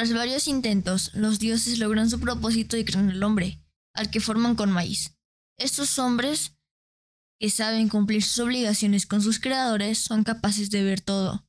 [0.00, 4.54] Tras varios intentos, los dioses logran su propósito y crean al hombre, al que forman
[4.54, 5.14] con maíz.
[5.58, 6.56] Estos hombres,
[7.38, 11.46] que saben cumplir sus obligaciones con sus creadores, son capaces de ver todo,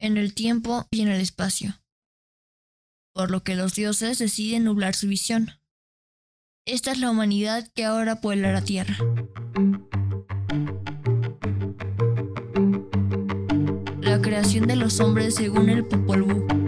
[0.00, 1.80] en el tiempo y en el espacio.
[3.14, 5.52] Por lo que los dioses deciden nublar su visión.
[6.66, 8.96] Esta es la humanidad que ahora puebla la tierra.
[14.00, 16.65] La creación de los hombres según el Popol Vuh.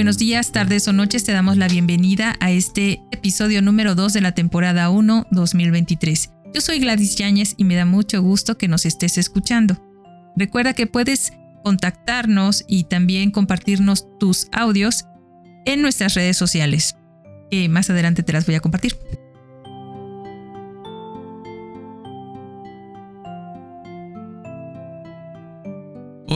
[0.00, 4.22] Buenos días, tardes o noches, te damos la bienvenida a este episodio número 2 de
[4.22, 6.30] la temporada 1 2023.
[6.54, 9.76] Yo soy Gladys Yáñez y me da mucho gusto que nos estés escuchando.
[10.36, 15.04] Recuerda que puedes contactarnos y también compartirnos tus audios
[15.66, 16.96] en nuestras redes sociales,
[17.50, 18.96] que más adelante te las voy a compartir.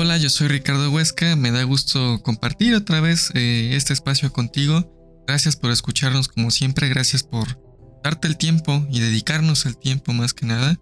[0.04, 5.24] Hola, yo soy Ricardo Huesca, me da gusto compartir otra vez eh, este espacio contigo.
[5.26, 7.58] Gracias por escucharnos como siempre, gracias por
[8.04, 10.78] darte el tiempo y dedicarnos el tiempo más que nada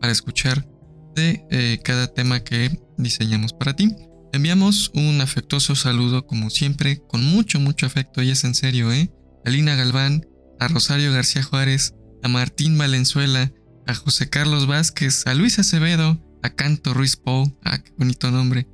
[0.00, 0.66] para escuchar
[1.14, 3.94] de eh, cada tema que diseñamos para ti.
[4.32, 9.12] Enviamos un afectuoso saludo como siempre, con mucho, mucho afecto y es en serio, ¿eh?
[9.44, 10.26] A Lina Galván,
[10.58, 11.92] a Rosario García Juárez,
[12.22, 13.52] a Martín Valenzuela,
[13.86, 18.66] a José Carlos Vázquez, a Luis Acevedo, a Canto Ruiz Pou, ah, qué bonito nombre,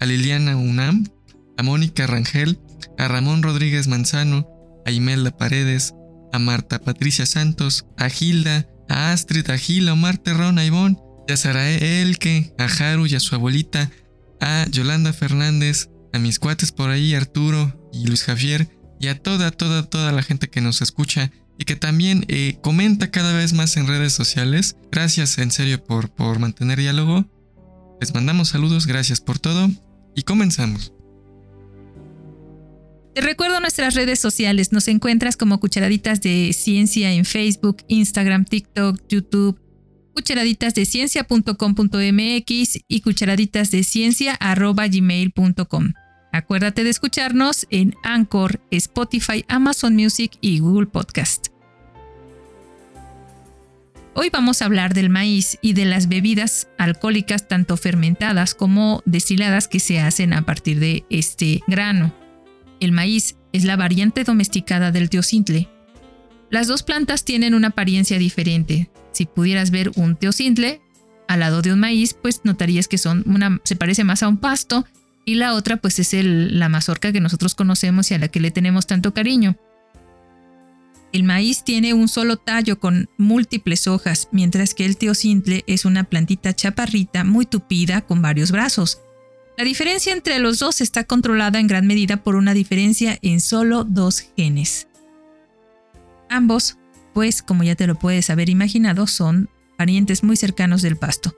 [0.00, 1.04] a Liliana Unam,
[1.56, 2.60] a Mónica Rangel,
[2.98, 4.48] a Ramón Rodríguez Manzano,
[4.84, 5.94] a Imelda Paredes,
[6.32, 11.36] a Marta Patricia Santos, a Gilda, a Astrid, a Gila, Omar Terrón, a Ivonne, a
[11.36, 13.90] Sarae Elke, a Haru y a su abuelita,
[14.40, 18.68] a Yolanda Fernández, a mis cuates por ahí, Arturo y Luis Javier,
[19.00, 23.10] y a toda, toda, toda la gente que nos escucha y que también eh, comenta
[23.10, 24.76] cada vez más en redes sociales.
[24.90, 27.26] Gracias en serio por, por mantener diálogo.
[28.00, 29.70] Les mandamos saludos, gracias por todo
[30.14, 30.92] y comenzamos.
[33.14, 34.72] Te recuerdo nuestras redes sociales.
[34.72, 39.56] Nos encuentras como Cucharaditas de Ciencia en Facebook, Instagram, TikTok, YouTube,
[40.14, 45.92] cucharaditas de ciencia.com.mx y cucharaditas de ciencia.gmail.com.
[46.32, 51.53] Acuérdate de escucharnos en Anchor, Spotify, Amazon Music y Google Podcast.
[54.16, 59.66] Hoy vamos a hablar del maíz y de las bebidas alcohólicas tanto fermentadas como destiladas
[59.66, 62.14] que se hacen a partir de este grano.
[62.78, 65.68] El maíz es la variante domesticada del teocintle.
[66.48, 68.88] Las dos plantas tienen una apariencia diferente.
[69.10, 70.80] Si pudieras ver un teocintle
[71.26, 73.24] al lado de un maíz, pues notarías que son
[73.64, 74.86] se parece más a un pasto
[75.24, 78.52] y la otra pues es la mazorca que nosotros conocemos y a la que le
[78.52, 79.56] tenemos tanto cariño.
[81.14, 86.02] El maíz tiene un solo tallo con múltiples hojas, mientras que el teocintle es una
[86.02, 88.98] plantita chaparrita muy tupida con varios brazos.
[89.56, 93.84] La diferencia entre los dos está controlada en gran medida por una diferencia en solo
[93.84, 94.88] dos genes.
[96.28, 96.78] Ambos,
[97.12, 99.48] pues como ya te lo puedes haber imaginado, son
[99.78, 101.36] parientes muy cercanos del pasto.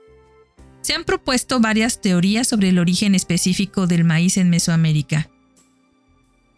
[0.81, 5.29] Se han propuesto varias teorías sobre el origen específico del maíz en Mesoamérica.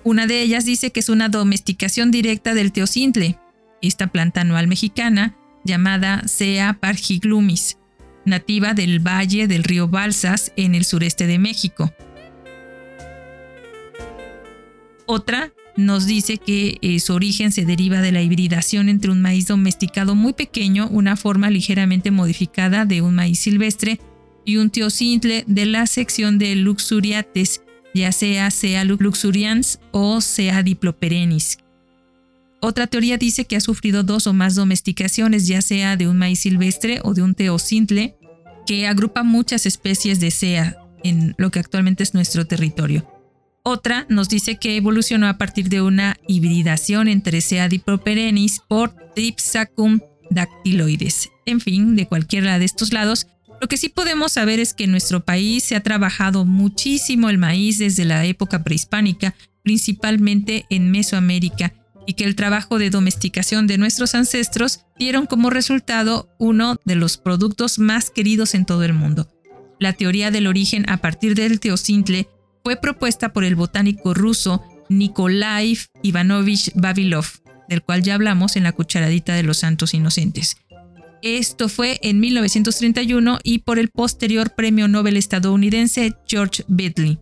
[0.04, 3.38] Una de ellas dice que es una domesticación directa del teocintle,
[3.82, 7.78] esta planta anual mexicana llamada Sea pargiglumis,
[8.26, 11.94] nativa del valle del río Balsas en el sureste de México.
[15.06, 19.48] Otra nos dice que eh, su origen se deriva de la hibridación entre un maíz
[19.48, 24.00] domesticado muy pequeño, una forma ligeramente modificada de un maíz silvestre,
[24.46, 27.62] y un teocintle de la sección de Luxuriates,
[28.00, 31.58] ya sea sea luxurians o sea diploperenis.
[32.62, 36.40] Otra teoría dice que ha sufrido dos o más domesticaciones, ya sea de un maíz
[36.40, 38.16] silvestre o de un teocintle,
[38.66, 43.08] que agrupa muchas especies de sea en lo que actualmente es nuestro territorio.
[43.64, 50.00] Otra nos dice que evolucionó a partir de una hibridación entre Sea diploperenis por Dipsacum
[50.30, 51.30] dactyloides.
[51.46, 53.28] En fin, de cualquiera de estos lados,
[53.62, 57.38] lo que sí podemos saber es que en nuestro país se ha trabajado muchísimo el
[57.38, 61.74] maíz desde la época prehispánica, principalmente en Mesoamérica,
[62.08, 67.18] y que el trabajo de domesticación de nuestros ancestros dieron como resultado uno de los
[67.18, 69.30] productos más queridos en todo el mundo.
[69.80, 72.28] La teoría del origen a partir del teocintle
[72.64, 77.26] fue propuesta por el botánico ruso Nikolai Ivanovich Babilov,
[77.68, 80.58] del cual ya hablamos en la cucharadita de los santos inocentes.
[81.22, 87.20] Esto fue en 1931 y por el posterior premio Nobel estadounidense George Bentley.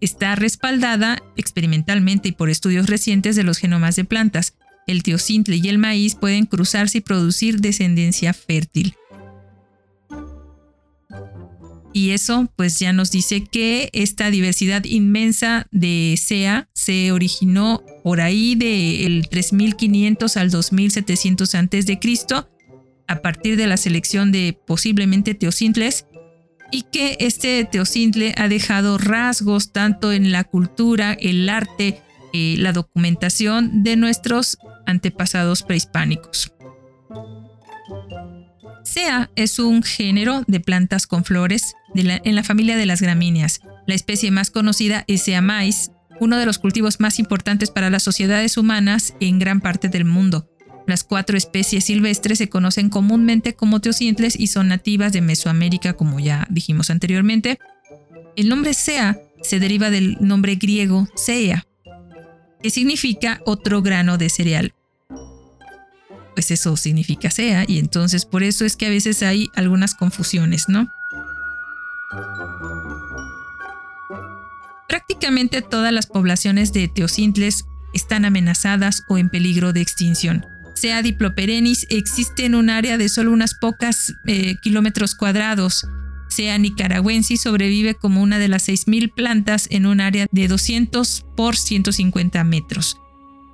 [0.00, 4.54] está respaldada experimentalmente y por estudios recientes de los genomas de plantas.
[4.86, 8.94] El teocintle y el maíz pueden cruzarse y producir descendencia fértil.
[11.94, 18.20] Y eso pues ya nos dice que esta diversidad inmensa de SEA se originó por
[18.20, 21.98] ahí del 3500 al 2700 a.C.
[23.06, 26.06] a partir de la selección de posiblemente teocintles
[26.70, 32.02] y que este teocintle ha dejado rasgos tanto en la cultura, el arte,
[32.32, 36.52] eh, la documentación de nuestros antepasados prehispánicos.
[38.82, 43.60] Sea es un género de plantas con flores en la familia de las gramíneas.
[43.86, 45.90] La especie más conocida es Sea maíz,
[46.20, 50.48] uno de los cultivos más importantes para las sociedades humanas en gran parte del mundo.
[50.86, 56.20] Las cuatro especies silvestres se conocen comúnmente como teocintles y son nativas de Mesoamérica, como
[56.20, 57.58] ya dijimos anteriormente.
[58.36, 61.66] El nombre sea se deriva del nombre griego sea,
[62.62, 64.74] que significa otro grano de cereal.
[66.34, 70.64] Pues eso significa sea, y entonces por eso es que a veces hay algunas confusiones,
[70.68, 70.88] ¿no?
[74.88, 77.64] Prácticamente todas las poblaciones de teocintles
[77.94, 83.32] están amenazadas o en peligro de extinción sea diploperenis, existe en un área de solo
[83.32, 85.86] unas pocas eh, kilómetros cuadrados.
[86.28, 91.56] Sea nicaragüensis sobrevive como una de las 6.000 plantas en un área de 200 por
[91.56, 92.98] 150 metros.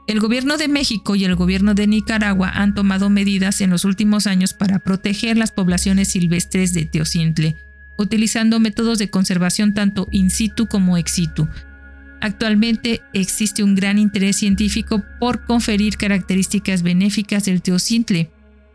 [0.06, 4.26] El gobierno de México y el gobierno de Nicaragua han tomado medidas en los últimos
[4.26, 7.56] años para proteger las poblaciones silvestres de teocintle,
[7.96, 11.48] utilizando métodos de conservación tanto in situ como ex situ,
[12.20, 18.30] Actualmente existe un gran interés científico por conferir características benéficas del teocintle.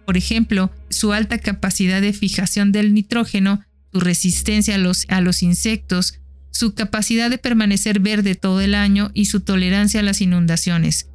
[0.06, 3.64] Por ejemplo, su alta capacidad de fijación del nitrógeno,
[3.94, 6.20] su resistencia a los, a los insectos,
[6.52, 11.10] su capacidad de permanecer verde todo el año y su tolerancia a las inundaciones.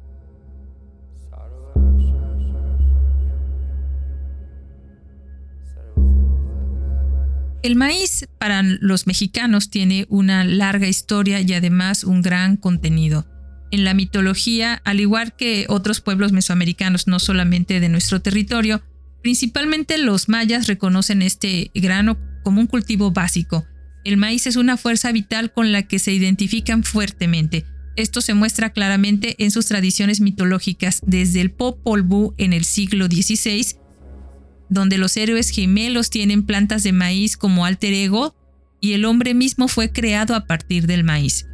[7.63, 13.27] El maíz para los mexicanos tiene una larga historia y además un gran contenido.
[13.69, 18.81] En la mitología, al igual que otros pueblos mesoamericanos, no solamente de nuestro territorio,
[19.21, 23.65] principalmente los mayas reconocen este grano como un cultivo básico.
[24.03, 27.65] El maíz es una fuerza vital con la que se identifican fuertemente.
[27.95, 33.05] Esto se muestra claramente en sus tradiciones mitológicas desde el Popol Vuh en el siglo
[33.05, 33.80] XVI
[34.71, 38.35] donde los héroes gemelos tienen plantas de maíz como alter ego
[38.79, 41.45] y el hombre mismo fue creado a partir del maíz.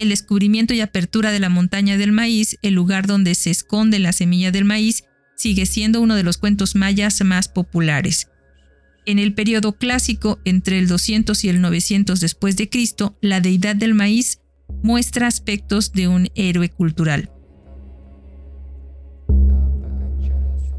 [0.00, 4.12] El descubrimiento y apertura de la montaña del maíz, el lugar donde se esconde la
[4.12, 5.04] semilla del maíz,
[5.36, 8.28] sigue siendo uno de los cuentos mayas más populares.
[9.04, 13.76] En el periodo clásico, entre el 200 y el 900 después de Cristo, la deidad
[13.76, 14.40] del maíz
[14.82, 17.33] muestra aspectos de un héroe cultural.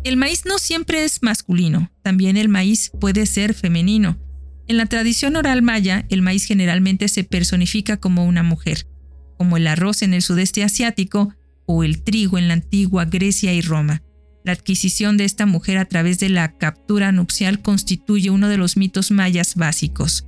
[0.06, 4.20] El maíz no siempre es masculino, también el maíz puede ser femenino.
[4.68, 8.86] En la tradición oral maya, el maíz generalmente se personifica como una mujer,
[9.40, 11.34] como el arroz en el sudeste asiático
[11.66, 14.04] o el trigo en la antigua Grecia y Roma.
[14.44, 18.78] La adquisición de esta mujer a través de la captura nupcial constituye uno de los
[18.78, 20.28] mitos mayas básicos.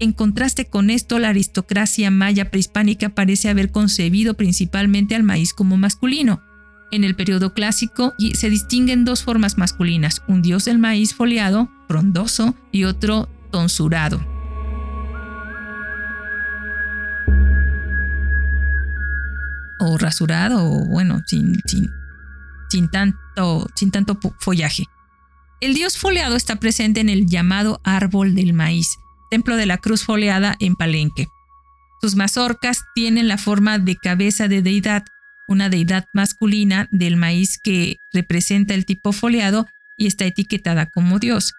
[0.00, 5.76] En contraste con esto, la aristocracia maya prehispánica parece haber concebido principalmente al maíz como
[5.76, 6.42] masculino,
[6.92, 12.54] en el periodo clásico se distinguen dos formas masculinas, un dios del maíz foliado, frondoso,
[12.70, 14.24] y otro tonsurado.
[19.80, 21.60] O rasurado, o bueno, sin,
[22.68, 24.84] sin, tanto, sin tanto follaje.
[25.60, 28.98] El dios foliado está presente en el llamado árbol del maíz,
[29.30, 31.28] templo de la cruz foliada en Palenque.
[32.02, 35.04] Sus mazorcas tienen la forma de cabeza de deidad
[35.52, 39.66] una deidad masculina del maíz que representa el tipo foliado
[39.96, 41.52] y está etiquetada como Dios.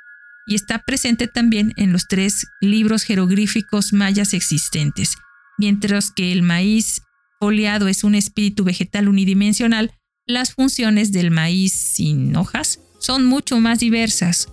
[0.45, 5.15] Y está presente también en los tres libros jeroglíficos mayas existentes.
[5.57, 7.01] Mientras que el maíz
[7.39, 9.91] foliado es un espíritu vegetal unidimensional,
[10.25, 14.49] las funciones del maíz sin hojas son mucho más diversas.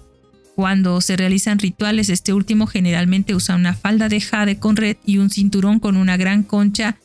[0.56, 5.18] Cuando se realizan rituales, este último generalmente usa una falda de jade con red y
[5.18, 6.98] un cinturón con una gran concha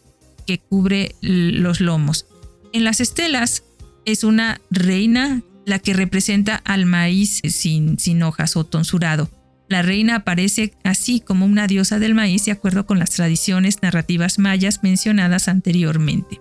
[0.46, 2.25] que cubre los lomos.
[2.74, 3.64] En las estelas
[4.06, 9.30] es una reina la que representa al maíz sin, hojas o tonsurado.
[9.68, 14.38] La reina aparece así como una diosa del maíz de acuerdo con las tradiciones narrativas
[14.38, 16.40] mayas mencionadas anteriormente.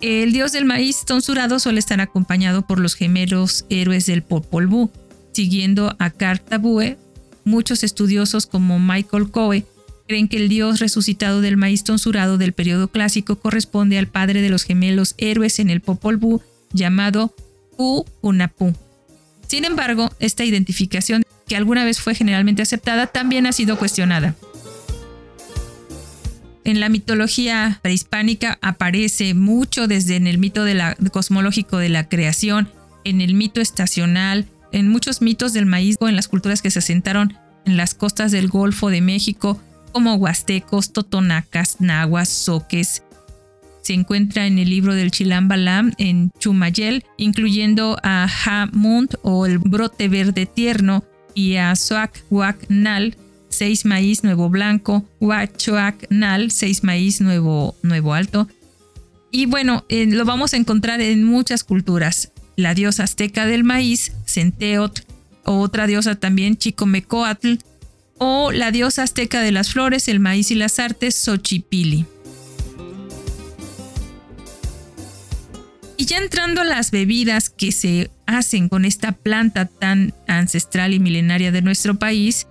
[0.00, 4.90] El dios del maíz tonsurado suele estar acompañado por los gemelos héroes del Popol Vuh,
[5.32, 6.98] siguiendo a Cartabue
[7.44, 9.66] muchos estudiosos como Michael Coe
[10.06, 14.50] creen que el dios resucitado del maíz tonsurado del periodo clásico corresponde al padre de
[14.50, 16.40] los gemelos héroes en el Popol Vuh
[16.72, 17.34] llamado
[17.76, 18.74] Pu-Unapu.
[19.46, 24.34] Sin embargo, esta identificación, que alguna vez fue generalmente aceptada, también ha sido cuestionada.
[26.64, 30.64] En la mitología prehispánica aparece mucho desde en el mito
[31.12, 32.70] cosmológico de la creación,
[33.04, 36.78] en el mito estacional, en muchos mitos del maíz o en las culturas que se
[36.78, 37.34] asentaron
[37.66, 39.60] en las costas del Golfo de México,
[39.94, 43.04] como huastecos, totonacas, nahuas, soques.
[43.80, 49.58] Se encuentra en el libro del Chilam Balam en Chumayel, incluyendo a Ha-Munt o el
[49.58, 52.24] brote verde tierno y a Soak
[52.68, 53.16] Nal,
[53.50, 58.48] seis maíz nuevo blanco, Huachoac Nal, seis maíz nuevo, nuevo alto.
[59.30, 62.32] Y bueno, eh, lo vamos a encontrar en muchas culturas.
[62.56, 65.06] La diosa azteca del maíz, Centeot,
[65.44, 67.58] otra diosa también, Chicomecoatl,
[68.18, 72.06] o la diosa azteca de las flores, el maíz y las artes, Xochipili.
[75.96, 80.98] Y ya entrando a las bebidas que se hacen con esta planta tan ancestral y
[80.98, 82.46] milenaria de nuestro país,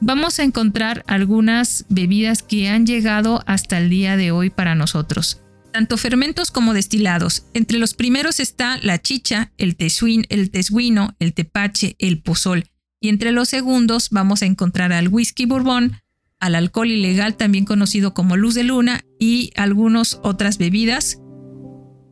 [0.00, 5.40] vamos a encontrar algunas bebidas que han llegado hasta el día de hoy para nosotros.
[5.72, 7.44] Tanto fermentos como destilados.
[7.54, 12.64] Entre los primeros está la chicha, el, tesuin, el tesguino, el tepache, el pozol.
[13.00, 16.00] Y entre los segundos vamos a encontrar al whisky bourbon,
[16.40, 21.18] al alcohol ilegal también conocido como luz de luna y algunas otras bebidas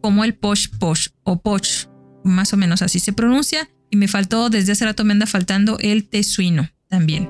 [0.02, 1.88] como el posh posh o poch,
[2.22, 3.68] más o menos así se pronuncia.
[3.90, 7.28] Y me faltó, desde hace rato me anda faltando el tesuino también.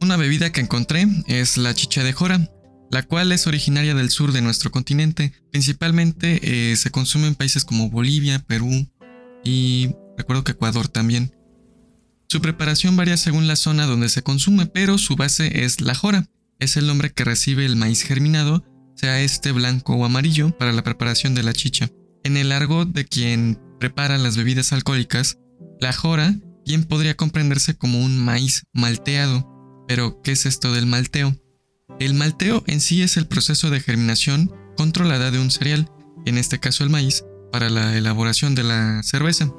[0.00, 2.50] Una bebida que encontré es la chicha de jora,
[2.90, 5.32] la cual es originaria del sur de nuestro continente.
[5.50, 8.88] Principalmente eh, se consume en países como Bolivia, Perú
[9.44, 11.34] y recuerdo que Ecuador también.
[12.28, 16.28] Su preparación varía según la zona donde se consume, pero su base es la jora.
[16.58, 20.84] Es el nombre que recibe el maíz germinado, sea este blanco o amarillo, para la
[20.84, 21.90] preparación de la chicha.
[22.22, 25.38] En el argot de quien prepara las bebidas alcohólicas,
[25.80, 29.50] la jora bien podría comprenderse como un maíz malteado,
[29.88, 31.36] pero, ¿qué es esto del malteo?
[32.00, 35.90] El malteo en sí es el proceso de germinación controlada de un cereal,
[36.24, 39.52] en este caso el maíz, para la elaboración de la cerveza.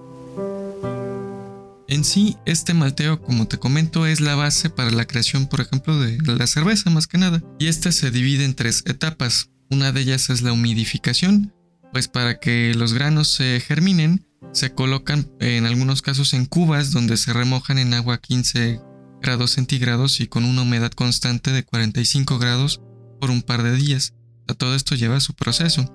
[1.87, 5.99] En sí, este malteo, como te comento, es la base para la creación, por ejemplo,
[5.99, 7.43] de la cerveza más que nada.
[7.59, 9.51] Y esta se divide en tres etapas.
[9.69, 11.53] Una de ellas es la humidificación,
[11.93, 17.17] pues para que los granos se germinen, se colocan en algunos casos en cubas donde
[17.17, 18.79] se remojan en agua 15
[19.21, 22.81] grados centígrados y con una humedad constante de 45 grados
[23.19, 24.13] por un par de días.
[24.57, 25.85] todo esto lleva su proceso.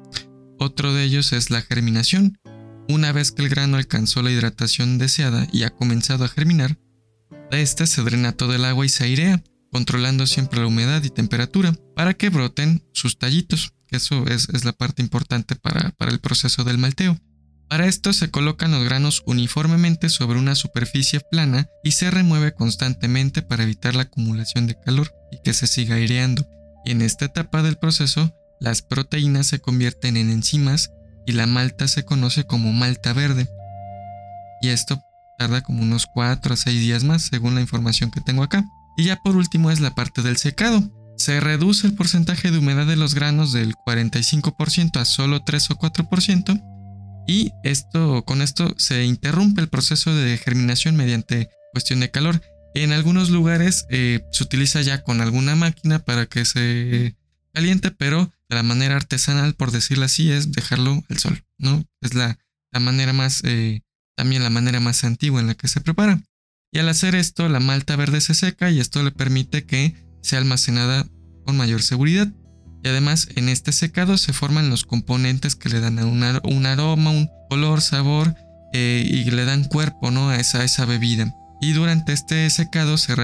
[0.59, 2.38] Otro de ellos es la germinación.
[2.88, 6.78] Una vez que el grano alcanzó la hidratación deseada y ha comenzado a germinar,
[7.50, 11.11] de este se drena todo el agua y se airea, controlando siempre la humedad y
[11.11, 16.78] temperatura para que broten sus tallitos, eso es, la parte importante para el proceso del
[16.78, 17.21] malteo.
[17.69, 23.43] Para esto se colocan los granos uniformemente sobre una superficie plana y se remueve constantemente
[23.43, 26.49] para evitar la acumulación de calor y que se siga aireando.
[26.85, 30.93] Y en esta etapa del proceso, las proteínas se convierten en enzimas
[31.27, 33.49] y la malta se conoce como malta verde.
[34.63, 35.03] Y esto
[35.37, 38.65] tarda como unos 4 a 6 días más según la información que tengo acá.
[38.97, 40.89] Y ya por último es la parte del secado.
[41.17, 45.79] Se reduce el porcentaje de humedad de los granos del 45% a solo 3 o
[45.79, 46.75] 4%
[47.26, 52.40] y esto, con esto se interrumpe el proceso de germinación mediante cuestión de calor.
[52.75, 57.16] En algunos lugares eh, se utiliza ya con alguna máquina para que se
[57.52, 61.85] caliente, pero de la manera artesanal, por decirlo así, es dejarlo al sol, ¿no?
[62.02, 62.38] Es la,
[62.78, 63.80] manera más, eh,
[64.14, 66.21] también la manera más antigua en la que se prepara.
[66.71, 70.38] Y al hacer esto, la malta verde se seca y esto le permite que sea
[70.38, 71.06] almacenada
[71.47, 72.28] con mayor seguridad.
[72.87, 77.28] Y además en este secado se forman los componentes que le dan un, aroma, un
[77.50, 78.37] color, sabor
[78.73, 80.28] eh, y le dan cuerpo ¿no?
[80.28, 81.35] a, esa, bebida.
[81.61, 83.16] Y durante este secado se,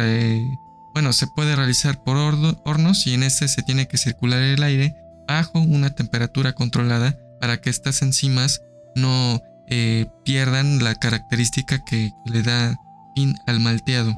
[0.95, 4.97] bueno, se puede realizar por hornos y en este se tiene que circular el aire
[5.29, 8.63] bajo una temperatura controlada para que estas enzimas
[8.97, 12.77] no eh, pierdan la característica que le da
[13.15, 14.13] fin al malteado.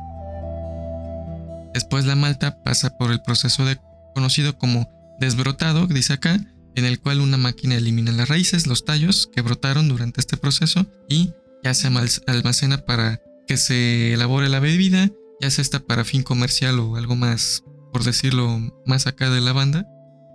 [1.74, 3.66] Después la malta pasa por el proceso
[4.14, 4.88] conocido como
[5.25, 6.38] desbrotado, dice acá,
[6.75, 10.87] en el cual una máquina elimina las raíces, los tallos que brotaron durante este proceso
[11.09, 11.88] y ya se
[12.26, 17.16] almacena para que se elabore la bebida, ya sea esta para fin comercial o algo
[17.16, 17.62] más,
[17.93, 19.87] por decirlo, más acá de la banda,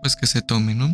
[0.01, 0.93] pues que se tome, ¿no?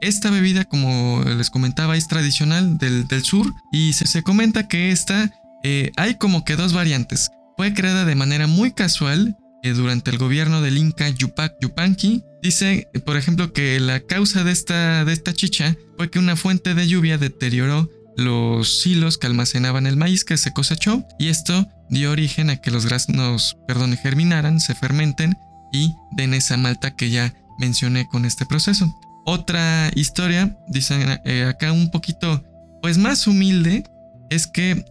[0.00, 5.92] Esta bebida, como les comentaba, es tradicional del, sur y se, comenta que esta eh,
[5.96, 7.30] hay como que dos variantes.
[7.56, 12.22] Fue creada de manera muy casual eh, durante el gobierno del Inca Yupac Yupanqui.
[12.44, 16.74] Dice, por ejemplo, que la causa de esta, de esta chicha fue que una fuente
[16.74, 22.10] de lluvia deterioró los silos que almacenaban el maíz que se cosechó y esto dio
[22.10, 25.38] origen a que los granos, perdón, germinaran, se fermenten
[25.72, 28.94] y den esa malta que ya mencioné con este proceso.
[29.24, 32.44] Otra historia, dicen eh, acá un poquito,
[32.82, 33.84] pues más humilde,
[34.28, 34.84] es que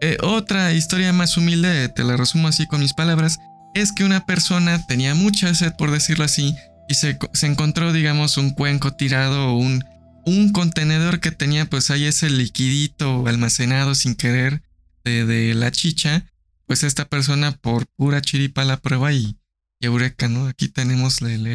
[0.00, 3.40] eh, otra historia más humilde, te la resumo así con mis palabras,
[3.74, 6.54] es que una persona tenía mucha sed, por decirlo así,
[6.88, 9.84] y se, se encontró, digamos, un cuenco tirado o un
[10.28, 14.62] un contenedor que tenía pues ahí ese liquidito almacenado sin querer
[15.04, 16.30] de, la chicha,
[16.66, 19.38] pues esta persona por pura chiripa la prueba y,
[19.80, 20.48] eureka, ¿no?
[20.48, 21.46] Aquí tenemos el,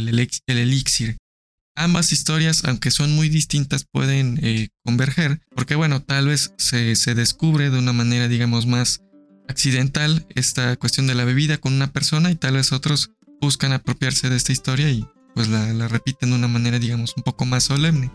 [0.47, 1.17] elixir.
[1.75, 7.69] Ambas historias, aunque son muy distintas, pueden eh, converger, porque bueno, tal vez se, descubre
[7.69, 9.02] de una manera, digamos, más
[9.47, 14.29] accidental esta cuestión de la bebida con una persona y tal vez otros buscan apropiarse
[14.29, 18.11] de esta historia y pues la, repiten de una manera, digamos, un poco más solemne.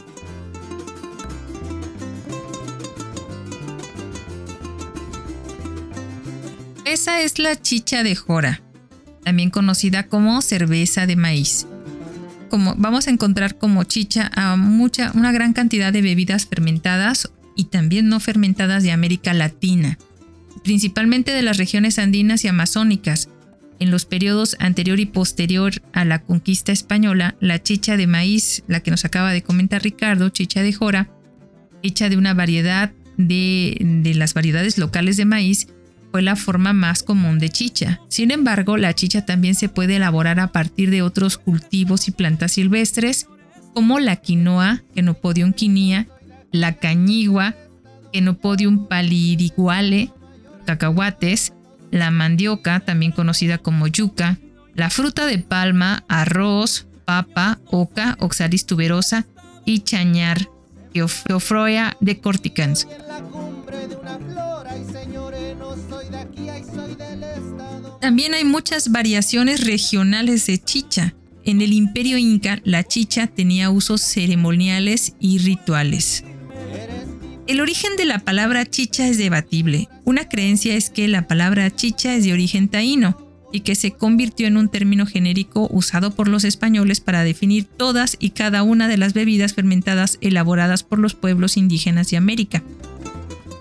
[6.85, 8.63] Esa es la chicha de jora,
[9.23, 11.67] también conocida como cerveza de maíz.
[12.49, 17.65] Como vamos a encontrar como chicha a mucha, una gran cantidad de bebidas fermentadas y
[17.65, 19.99] también no fermentadas de América Latina,
[20.63, 23.29] principalmente de las regiones andinas y amazónicas.
[23.81, 28.81] En los periodos anterior y posterior a la conquista española, la chicha de maíz, la
[28.81, 31.11] que nos acaba de comentar Ricardo, chicha de jora,
[31.83, 35.69] hecha de una variedad de, las variedades locales de maíz,
[36.11, 38.01] fue la forma más común de chicha.
[38.09, 42.53] Sin embargo, la chicha también se puede elaborar a partir de otros cultivos y plantas
[42.53, 43.27] silvestres,
[43.75, 46.09] como la quinoa, Kenopodium quinia,
[46.51, 47.55] la cañigua,
[48.13, 50.11] Kenopodium palidiguale,
[50.69, 51.55] cacahuates,
[51.91, 54.39] la mandioca, también conocida como yuca,
[54.75, 59.25] la fruta de palma, arroz, papa, oca, oxalis tuberosa
[59.65, 60.51] y chañar,
[60.93, 62.87] Geoffroya de corticans.
[68.03, 71.15] También hay muchas variaciones regionales de chicha.
[71.45, 76.25] En el imperio inca, la chicha tenía usos ceremoniales y rituales.
[77.49, 79.89] El origen de la palabra chicha es debatible.
[80.05, 83.17] Una creencia es que la palabra chicha es de origen taíno
[83.51, 88.19] y que se convirtió en un término genérico usado por los españoles para definir todas
[88.21, 92.63] y cada una de las bebidas fermentadas elaboradas por los pueblos indígenas de América.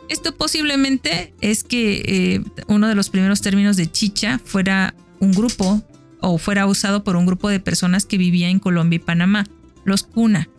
[0.10, 5.82] Esto posiblemente es que eh, uno de los primeros términos de chicha fuera un grupo
[6.20, 9.46] o fuera usado por un grupo de personas que vivía en Colombia y Panamá,
[9.86, 10.50] los cuna.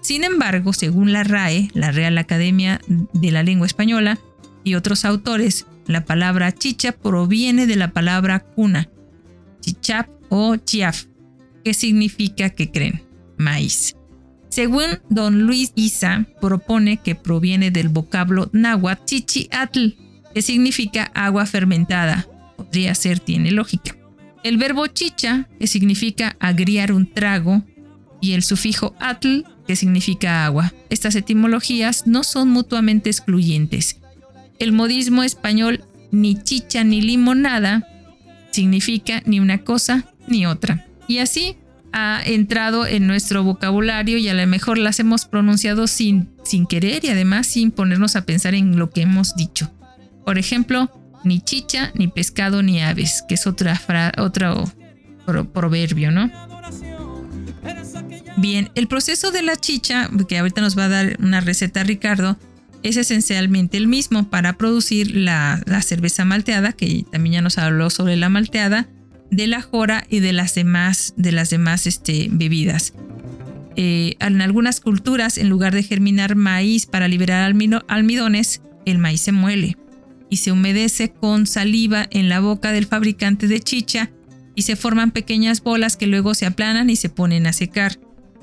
[0.00, 4.18] Sin embargo, según la RAE, la Real Academia de la Lengua Española,
[4.64, 8.88] y otros autores, la palabra chicha proviene de la palabra cuna,
[9.60, 11.06] chichap o chiaf,
[11.64, 13.02] que significa que creen,
[13.38, 13.96] maíz.
[14.50, 19.96] Según don Luis Isa, propone que proviene del vocablo náhuatl chichiatl,
[20.34, 22.26] que significa agua fermentada.
[22.56, 23.96] Podría ser, tiene lógica.
[24.42, 27.62] El verbo chicha, que significa agriar un trago,
[28.20, 30.72] y el sufijo atl, que significa agua.
[30.88, 33.98] Estas etimologías no son mutuamente excluyentes.
[34.58, 37.86] El modismo español ni chicha ni limonada
[38.50, 40.86] significa ni una cosa ni otra.
[41.06, 41.56] Y así
[41.92, 47.04] ha entrado en nuestro vocabulario y a lo mejor las hemos pronunciado sin, sin querer
[47.04, 49.70] y además sin ponernos a pensar en lo que hemos dicho.
[50.24, 50.90] Por ejemplo,
[51.24, 53.78] ni chicha, ni pescado, ni aves, que es otra
[54.16, 54.64] otro
[55.52, 56.30] proverbio, ¿no?
[58.40, 62.38] Bien, el proceso de la chicha, que ahorita nos va a dar una receta Ricardo,
[62.84, 67.90] es esencialmente el mismo para producir la, la cerveza malteada, que también ya nos habló
[67.90, 68.88] sobre la malteada,
[69.32, 72.94] de la jora y de las demás, de las demás este, bebidas.
[73.74, 77.42] Eh, en algunas culturas, en lugar de germinar maíz para liberar
[77.88, 79.76] almidones, el maíz se muele
[80.30, 84.10] y se humedece con saliva en la boca del fabricante de chicha
[84.54, 87.98] y se forman pequeñas bolas que luego se aplanan y se ponen a secar.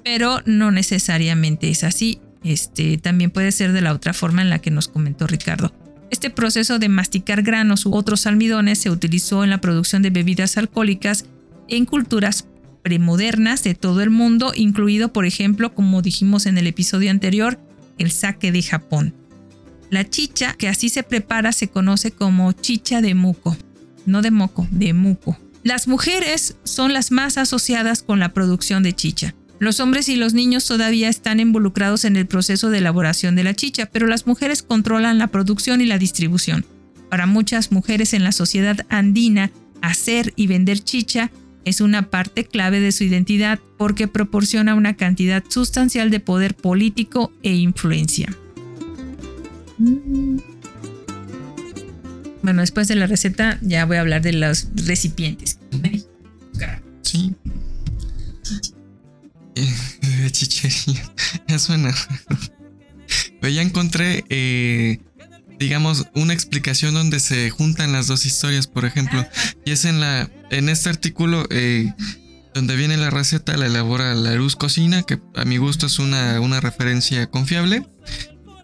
[0.06, 2.20] Pero no necesariamente es así.
[2.44, 5.74] Este, también puede ser de la otra forma en la que nos comentó Ricardo.
[6.12, 10.58] Este proceso de masticar granos u otros almidones se utilizó en la producción de bebidas
[10.58, 11.26] alcohólicas
[11.68, 12.48] en culturas
[12.84, 17.60] premodernas de todo el mundo, incluido, por ejemplo, como dijimos en el episodio anterior,
[17.98, 19.16] el sake de Japón.
[19.90, 23.58] La chicha que así se prepara se conoce como chicha de muco,
[24.06, 25.36] no de moco, de muco.
[25.64, 29.34] Las mujeres son las más asociadas con la producción de chicha.
[29.60, 33.54] Los hombres y los niños todavía están involucrados en el proceso de elaboración de la
[33.54, 36.66] chicha, pero las mujeres controlan la producción y la distribución.
[37.10, 41.32] Para muchas mujeres en la sociedad andina, hacer y vender chicha
[41.64, 47.32] es una parte clave de su identidad porque proporciona una cantidad sustancial de poder político
[47.42, 48.36] e influencia.
[52.44, 55.60] Bueno, después de la receta ya voy a hablar de los recipientes.
[57.02, 57.34] Sí.
[60.02, 61.04] Eh, chichería.
[61.48, 61.94] Ya suena.
[63.42, 65.00] Pero ya encontré, eh,
[65.60, 69.26] digamos, una explicación donde se juntan las dos historias, por ejemplo.
[69.66, 70.30] Y es en la.
[70.50, 71.46] En este artículo.
[71.50, 71.94] Eh,
[72.54, 76.40] donde viene la receta, la elabora la Luz Cocina, que a mi gusto es una,
[76.40, 77.86] una referencia confiable.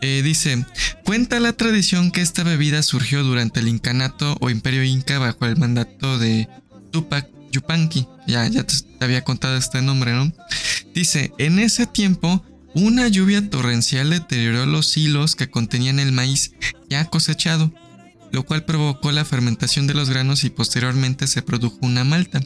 [0.02, 0.66] dice,
[1.04, 5.58] cuenta la tradición que esta bebida surgió durante el incanato o imperio inca bajo el
[5.58, 6.48] mandato de
[6.94, 8.08] Tupac Yupanqui.
[8.28, 10.32] Ya, ya te había contado este nombre, ¿no?
[10.94, 16.54] Dice, en ese tiempo, una lluvia torrencial deterioró los hilos que contenían el maíz
[16.90, 17.74] ya cosechado,
[18.32, 22.42] lo cual provocó la fermentación de los granos y posteriormente se produjo una malta.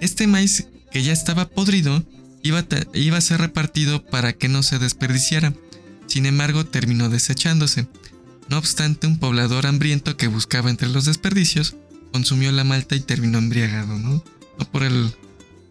[0.00, 2.04] Este maíz, que ya estaba podrido,
[2.42, 5.54] iba iba a ser repartido para que no se desperdiciara.
[6.06, 7.86] Sin embargo, terminó desechándose.
[8.48, 11.74] No obstante, un poblador hambriento que buscaba entre los desperdicios
[12.12, 14.22] consumió la malta y terminó embriagado, ¿no?
[14.58, 15.12] No por el...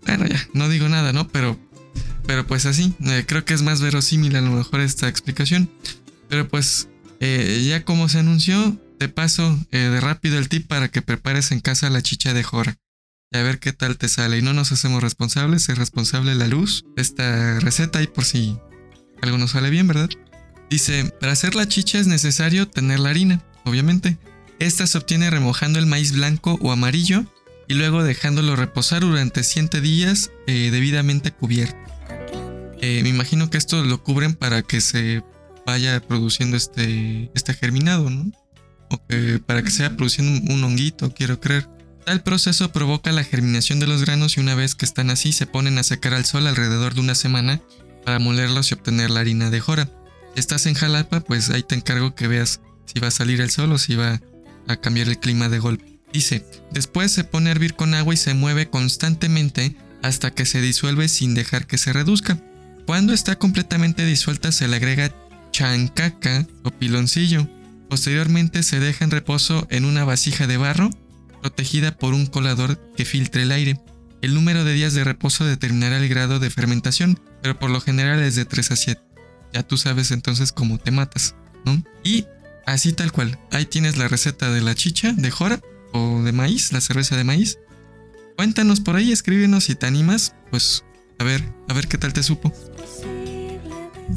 [0.05, 1.27] Bueno, ya, no digo nada, ¿no?
[1.29, 1.57] Pero,
[2.25, 5.69] pero pues así, eh, creo que es más verosímil a lo mejor esta explicación.
[6.29, 10.89] Pero pues, eh, ya como se anunció, te paso eh, de rápido el tip para
[10.89, 12.77] que prepares en casa la chicha de jora.
[13.31, 14.37] Y a ver qué tal te sale.
[14.37, 18.57] Y no nos hacemos responsables, es responsable la luz de esta receta y por si
[19.21, 20.09] algo nos sale bien, ¿verdad?
[20.69, 24.17] Dice, para hacer la chicha es necesario tener la harina, obviamente.
[24.59, 27.25] Esta se obtiene remojando el maíz blanco o amarillo
[27.67, 31.77] y luego dejándolo reposar durante 7 días eh, debidamente cubierto.
[32.81, 35.23] Eh, me imagino que esto lo cubren para que se
[35.65, 38.31] vaya produciendo este, este germinado, ¿no?
[38.89, 41.69] O que para que sea produciendo un honguito, quiero creer.
[42.05, 45.47] Tal proceso provoca la germinación de los granos y una vez que están así se
[45.47, 47.61] ponen a secar al sol alrededor de una semana
[48.03, 49.89] para molerlos y obtener la harina de jora.
[50.33, 53.49] Si estás en Jalapa, pues ahí te encargo que veas si va a salir el
[53.49, 54.19] sol o si va
[54.67, 55.92] a cambiar el clima de golpe.
[56.13, 60.61] Dice, después se pone a hervir con agua y se mueve constantemente hasta que se
[60.61, 62.39] disuelve sin dejar que se reduzca.
[62.85, 65.11] Cuando está completamente disuelta se le agrega
[65.51, 67.47] chancaca o piloncillo.
[67.89, 70.91] Posteriormente se deja en reposo en una vasija de barro
[71.41, 73.79] protegida por un colador que filtre el aire.
[74.21, 78.21] El número de días de reposo determinará el grado de fermentación, pero por lo general
[78.21, 79.01] es de 3 a 7.
[79.51, 81.35] Ya tú sabes entonces cómo te matas.
[82.03, 82.25] Y
[82.65, 85.59] así tal cual, ahí tienes la receta de la chicha de jora
[85.93, 87.59] o de maíz, la cerveza de maíz.
[88.35, 90.83] Cuéntanos por ahí, escríbenos si te animas, pues
[91.19, 92.51] a ver, a ver qué tal te supo.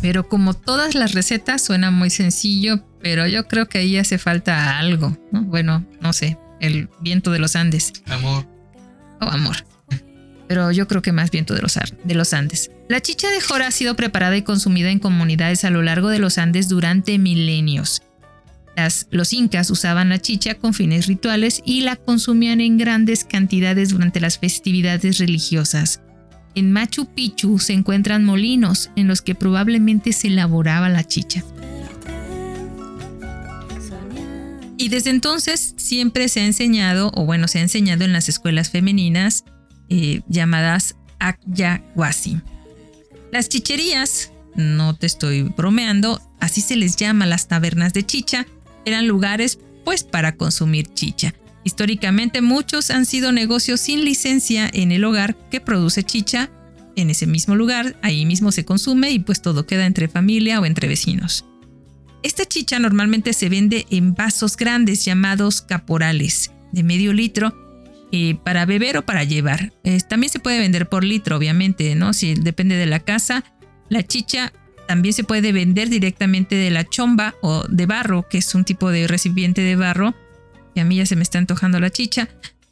[0.00, 4.78] Pero como todas las recetas suena muy sencillo, pero yo creo que ahí hace falta
[4.78, 7.92] algo, Bueno, no sé, el viento de los Andes.
[8.06, 8.46] Amor.
[9.20, 9.56] Oh, amor.
[10.48, 12.70] Pero yo creo que más viento de los, de los Andes.
[12.88, 16.18] La chicha de jora ha sido preparada y consumida en comunidades a lo largo de
[16.18, 18.02] los Andes durante milenios
[19.10, 24.20] los incas usaban la chicha con fines rituales y la consumían en grandes cantidades durante
[24.20, 26.02] las festividades religiosas.
[26.54, 31.42] En Machu Picchu se encuentran molinos en los que probablemente se elaboraba la chicha.
[34.78, 38.70] Y desde entonces siempre se ha enseñado, o bueno, se ha enseñado en las escuelas
[38.70, 39.44] femeninas
[39.88, 42.40] eh, llamadas Akyawasi.
[43.32, 48.46] Las chicherías, no te estoy bromeando, así se les llama las tabernas de chicha,
[48.86, 51.34] eran lugares pues para consumir chicha.
[51.64, 56.50] Históricamente muchos han sido negocios sin licencia en el hogar que produce chicha
[56.96, 60.64] en ese mismo lugar, ahí mismo se consume y pues todo queda entre familia o
[60.64, 61.44] entre vecinos.
[62.22, 67.54] Esta chicha normalmente se vende en vasos grandes llamados caporales, de medio litro,
[68.12, 69.72] eh, para beber o para llevar.
[70.08, 72.12] también se puede vender por litro, obviamente, ¿no?
[72.12, 73.44] Si depende de la casa.
[73.88, 74.52] La chicha
[74.86, 78.90] también se puede vender directamente de la chomba o de barro, que es un tipo
[78.90, 80.14] de recipiente de barro.
[80.74, 82.28] Y a mí ya se me está antojando la chicha.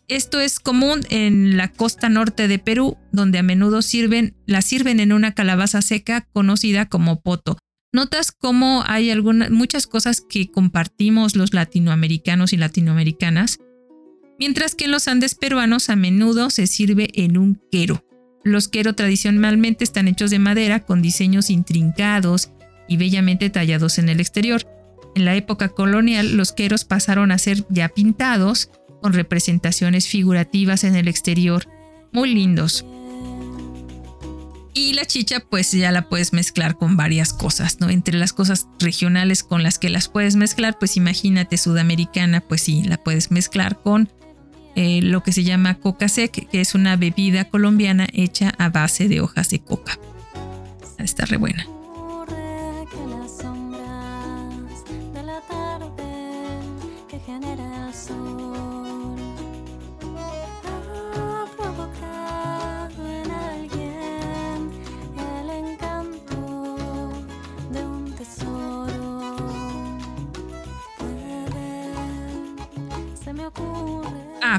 [0.07, 5.00] Esto es común en la costa norte de Perú, donde a menudo sirven, la sirven
[5.00, 7.57] en una calabaza seca conocida como poto.
[7.92, 13.59] Notas cómo hay algunas, muchas cosas que compartimos los latinoamericanos y latinoamericanas,
[14.38, 18.03] mientras que en los Andes peruanos a menudo se sirve en un quero.
[18.44, 22.50] Los quero tradicionalmente están hechos de madera con diseños intrincados
[22.87, 24.66] y bellamente tallados en el exterior.
[25.14, 30.94] En la época colonial, los queros pasaron a ser ya pintados con representaciones figurativas en
[30.94, 31.66] el exterior,
[32.12, 32.85] muy lindos.
[34.74, 37.88] Y la chicha pues ya la puedes mezclar con varias cosas, ¿no?
[37.88, 42.83] Entre las cosas regionales con las que las puedes mezclar, pues imagínate sudamericana, pues sí,
[42.83, 44.11] la puedes mezclar con
[44.76, 49.08] eh, lo que se llama coca sec, que es una bebida colombiana hecha a base
[49.08, 49.98] de hojas de coca.
[50.98, 51.66] Está re buena.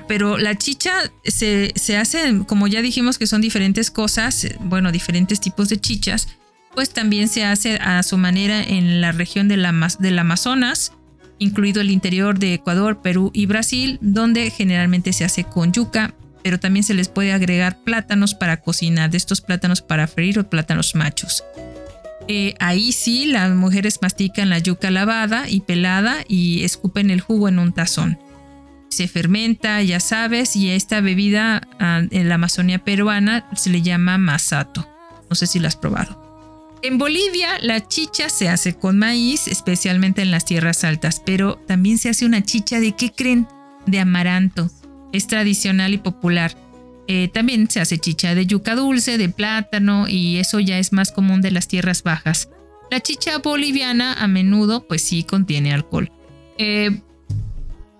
[0.07, 5.69] Pero la chicha se, hace, como ya dijimos que son diferentes cosas, bueno, diferentes tipos
[5.69, 6.27] de chichas,
[6.73, 10.91] pues también se hace a su manera en la región del Amazonas,
[11.39, 16.59] incluido el interior de Ecuador, Perú y Brasil, donde generalmente se hace con yuca, pero
[16.59, 20.95] también se les puede agregar plátanos para cocinar, de estos plátanos para freír o plátanos
[20.95, 21.43] machos.
[22.27, 27.47] Eh, ahí sí, las mujeres mastican la yuca lavada y pelada y escupen el jugo
[27.47, 28.17] en un tazón
[28.89, 34.17] se fermenta, ya sabes, y esta bebida ah, en la Amazonía peruana se le llama
[34.17, 34.87] masato.
[35.29, 36.25] No sé si la has probado.
[36.81, 41.97] En Bolivia la chicha se hace con maíz, especialmente en las tierras altas, pero también
[41.97, 43.11] se hace una chicha de qué?
[43.87, 44.69] De amaranto.
[45.11, 46.55] Es tradicional y popular.
[47.07, 51.11] Eh, también se hace chicha de yuca dulce, de plátano y eso ya es más
[51.11, 52.49] común de las tierras bajas.
[52.91, 56.11] La chicha boliviana a menudo pues sí contiene alcohol.
[56.57, 57.01] Eh,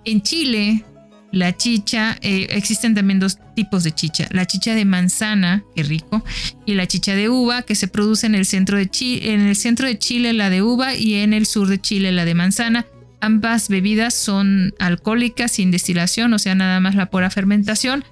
[0.05, 0.83] en Chile,
[1.31, 4.27] la chicha, eh, existen también dos tipos de chicha.
[4.31, 6.23] La chicha de manzana, qué rico,
[6.65, 8.89] y la chicha de uva, que se produce en el centro de
[9.21, 12.23] en el centro de Chile la de uva y en el sur de Chile la
[12.23, 12.85] de manzana.
[13.19, 18.05] Ambas bebidas son alcohólicas sin destilación, o sea, nada más la pura fermentación.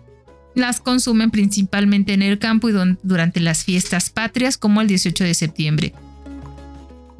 [0.56, 5.34] Las consumen principalmente en el campo y durante las fiestas patrias, como el 18 de
[5.34, 5.94] septiembre.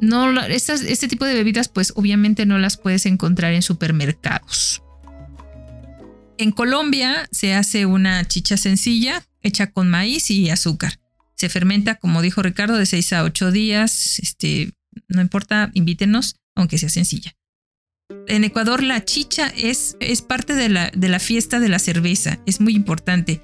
[0.04, 4.82] No, este tipo de bebidas pues obviamente no las puedes encontrar en supermercados.
[6.36, 11.00] En Colombia se hace una chicha sencilla hecha con maíz y azúcar.
[11.36, 14.18] Se fermenta, como dijo Ricardo, de 6 a 8 días.
[14.18, 14.72] Este,
[15.08, 17.34] no importa, invítenos, aunque sea sencilla.
[18.28, 22.40] En Ecuador la chicha es, es parte de la, de la fiesta de la cerveza.
[22.46, 23.40] Es muy importante.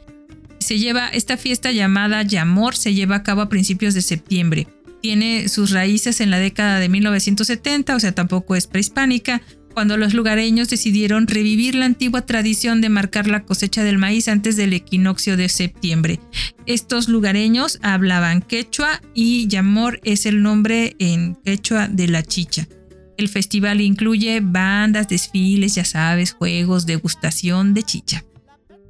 [0.59, 4.67] Se lleva esta fiesta llamada Yamor, se lleva a cabo a principios de septiembre
[5.01, 10.15] tiene sus raíces en la década de 1970, o sea, tampoco es prehispánica, cuando los
[10.15, 15.37] lugareños decidieron revivir la antigua tradición de marcar la cosecha del maíz antes del equinoccio
[15.37, 16.21] de septiembre.
[16.67, 22.69] Estos lugareños hablaban quechua y Yamor es el nombre en quechua de la chicha.
[23.17, 28.25] El festival incluye bandas, desfiles, ya sabes, juegos, degustación de chicha.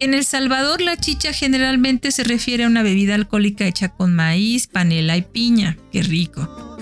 [0.00, 4.66] En El Salvador la chicha generalmente se refiere a una bebida alcohólica hecha con maíz,
[4.66, 5.76] panela y piña.
[5.92, 6.78] ¡Qué rico!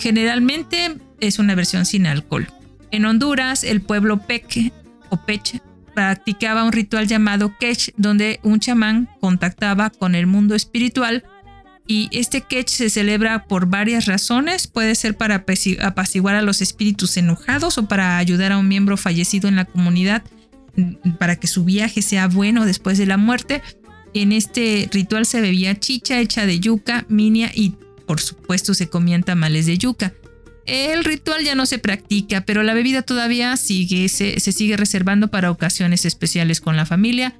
[0.00, 2.48] Generalmente es una versión sin alcohol.
[2.92, 4.72] En Honduras, el pueblo Peque
[5.10, 5.60] o Pech
[5.94, 11.24] practicaba un ritual llamado Kech, donde un chamán contactaba con el mundo espiritual
[11.86, 14.66] y este Kech se celebra por varias razones.
[14.66, 15.44] Puede ser para
[15.82, 20.22] apaciguar a los espíritus enojados o para ayudar a un miembro fallecido en la comunidad
[21.18, 23.62] para que su viaje sea bueno después de la muerte.
[24.14, 27.74] En este ritual se bebía chicha hecha de yuca, minia y
[28.06, 30.14] por supuesto se comían tamales de yuca.
[30.64, 35.28] El ritual ya no se practica, pero la bebida todavía sigue, se, se sigue reservando
[35.28, 37.34] para ocasiones especiales con la familia.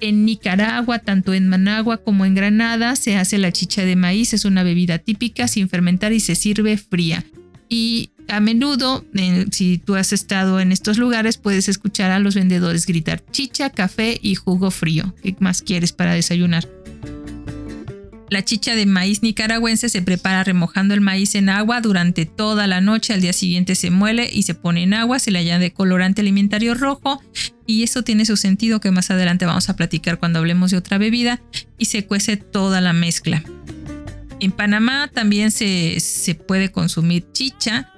[0.00, 4.44] En Nicaragua, tanto en Managua como en Granada, se hace la chicha de maíz, es
[4.44, 7.24] una bebida típica sin fermentar y se sirve fría.
[7.68, 9.04] Y a menudo,
[9.50, 14.18] si tú has estado en estos lugares, puedes escuchar a los vendedores gritar chicha, café
[14.20, 15.14] y jugo frío.
[15.22, 16.66] ¿Qué más quieres para desayunar?
[18.32, 22.80] La chicha de maíz nicaragüense se prepara remojando el maíz en agua durante toda la
[22.80, 23.12] noche.
[23.12, 25.18] Al día siguiente se muele y se pone en agua.
[25.18, 27.22] Se le añade colorante alimentario rojo.
[27.66, 30.96] Y eso tiene su sentido que más adelante vamos a platicar cuando hablemos de otra
[30.96, 31.42] bebida.
[31.76, 33.44] Y se cuece toda la mezcla.
[34.40, 37.91] En Panamá también se, se puede consumir chicha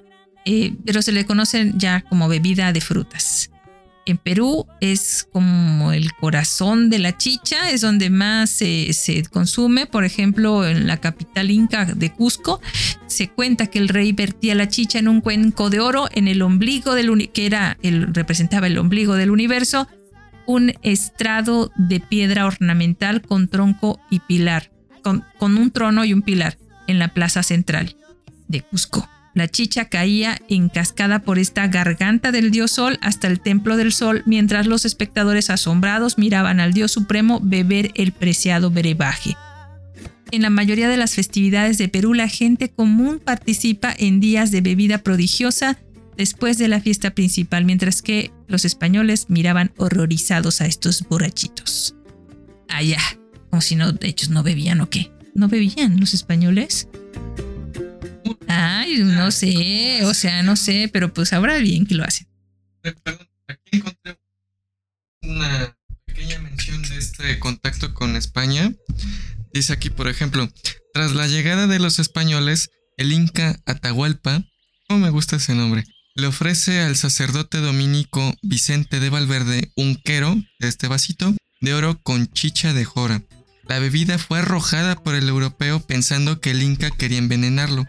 [0.44, 3.50] eh, pero se le conoce ya como bebida de frutas.
[4.06, 8.92] En Perú es como el corazón de la chicha, es donde más se,
[9.30, 9.86] consume.
[9.86, 12.60] Por ejemplo, en la capital inca de Cusco,
[13.06, 16.42] se cuenta que el rey vertía la chicha en un cuenco de oro en el
[16.42, 19.88] ombligo del que era el, representaba el ombligo del universo,
[20.46, 24.70] un estrado de piedra ornamental con tronco y pilar,
[25.02, 27.96] con, con un trono y un pilar en la plaza central
[28.48, 29.08] de Cusco.
[29.34, 33.92] La chicha caía en cascada por esta garganta del dios Sol hasta el templo del
[33.92, 39.36] Sol, mientras los espectadores asombrados miraban al dios supremo beber el preciado brebaje.
[40.30, 44.62] en la mayoría de las festividades de Perú la gente común participa en días de
[44.62, 45.78] bebida prodigiosa
[46.16, 51.94] después de la fiesta principal, mientras que los españoles miraban horrorizados a estos borrachitos.
[52.68, 53.00] Allá,
[53.50, 55.12] como si no, ellos no bebían o qué.
[55.34, 56.88] ¿No bebían los españoles?
[58.48, 62.26] Ay, no sé, o sea, no sé, pero pues habrá bien que lo hacen.
[63.46, 64.18] Aquí encontré
[65.22, 68.72] una pequeña mención de este contacto con España.
[69.52, 70.48] Dice aquí, por ejemplo,
[70.92, 74.44] tras la llegada de los españoles, el Inca Atahualpa,
[74.88, 75.84] ¿cómo me gusta ese nombre?
[76.14, 82.30] Le ofrece al sacerdote dominico Vicente de Valverde un quero, este vasito, de oro con
[82.32, 83.22] chicha de jora.
[83.66, 87.86] La bebida fue arrojada por el europeo pensando que el Inca quería envenenarlo,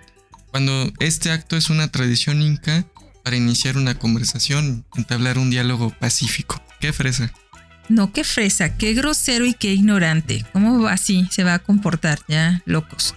[0.56, 2.86] cuando este acto es una tradición inca
[3.26, 6.64] para iniciar una conversación, entablar un diálogo pacífico.
[6.80, 7.34] ¿Qué fresa?
[7.90, 10.46] No, qué fresa, qué grosero y qué ignorante.
[10.54, 12.20] ¿Cómo así se va a comportar?
[12.30, 13.16] Ya, locos.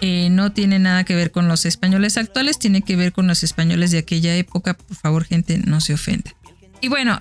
[0.00, 3.44] Eh, no tiene nada que ver con los españoles actuales, tiene que ver con los
[3.44, 4.74] españoles de aquella época.
[4.74, 6.34] Por favor, gente, no se ofenda.
[6.80, 7.20] Y bueno,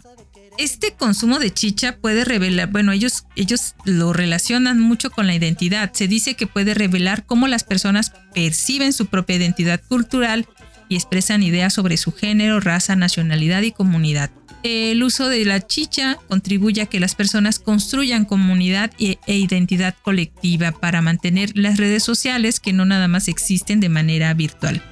[0.64, 5.92] este consumo de chicha puede revelar, bueno, ellos, ellos lo relacionan mucho con la identidad.
[5.94, 10.48] Se dice que puede revelar cómo las personas perciben su propia identidad cultural
[10.88, 14.30] y expresan ideas sobre su género, raza, nacionalidad y comunidad.
[14.64, 19.96] El uso de la chicha contribuye a que las personas construyan comunidad e, e identidad
[20.04, 24.84] colectiva para mantener las redes sociales que no nada más existen de manera virtual.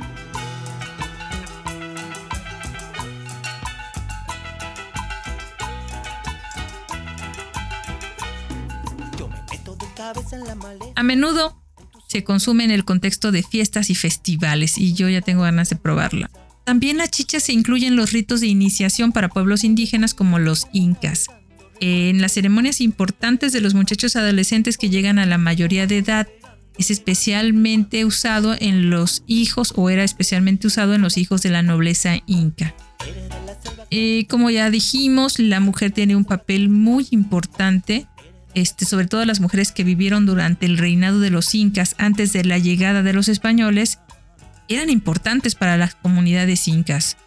[10.96, 11.62] A menudo
[12.08, 15.76] se consume en el contexto de fiestas y festivales y yo ya tengo ganas de
[15.76, 16.30] probarla.
[16.66, 20.68] También la chicha se incluye en los ritos de iniciación para pueblos indígenas como los
[20.72, 21.28] incas.
[21.80, 26.28] En las ceremonias importantes de los muchachos adolescentes que llegan a la mayoría de edad,
[26.78, 31.62] es especialmente usado en los hijos o era especialmente usado en los hijos de la
[31.62, 32.74] nobleza inca.
[33.92, 38.08] Eh, como ya dijimos, la mujer tiene un papel muy importante
[38.54, 42.44] este, sobre todo las mujeres que vivieron durante el reinado de los incas antes de
[42.44, 44.00] la llegada de los españoles,
[44.68, 47.18] eran importantes para las comunidades incas.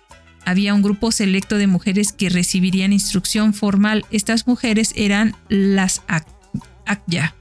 [0.44, 4.04] Había un grupo selecto de mujeres que recibirían instrucción formal.
[4.10, 6.02] Estas mujeres eran las
[6.86, 7.34] Akya,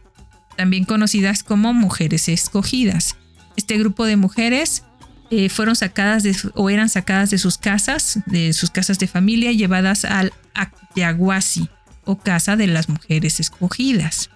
[0.55, 3.15] también conocidas como mujeres escogidas.
[3.55, 4.83] Este grupo de mujeres
[5.31, 6.23] eh, fueron sacadas
[6.55, 11.69] o eran sacadas de sus casas, de sus casas de familia, llevadas al Akyaguasi,
[12.05, 14.29] o casa de las mujeres escogidas.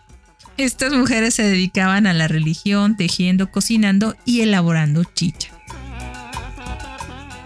[0.58, 5.50] Estas mujeres se dedicaban a la religión, tejiendo, cocinando y elaborando chicha.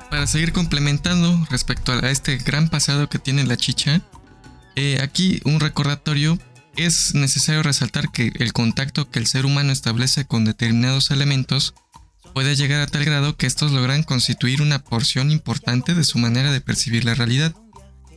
[0.10, 4.01] Para seguir complementando respecto a este gran pasado que tiene la chicha,
[4.75, 6.38] eh, aquí un recordatorio
[6.75, 11.73] es necesario resaltar que el contacto que el ser humano establece con determinados elementos
[12.34, 16.51] puede llegar a tal grado que estos logran constituir una porción importante de su manera
[16.51, 17.53] de percibir la realidad.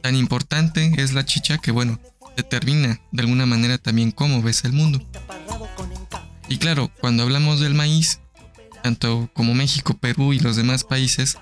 [0.02, 2.00] Tan importante es la chicha que, bueno,
[2.36, 5.00] determina de alguna manera también cómo ves el mundo.
[6.48, 8.20] Y claro, cuando hablamos del maíz,
[8.82, 11.38] tanto como México, Perú y los demás países,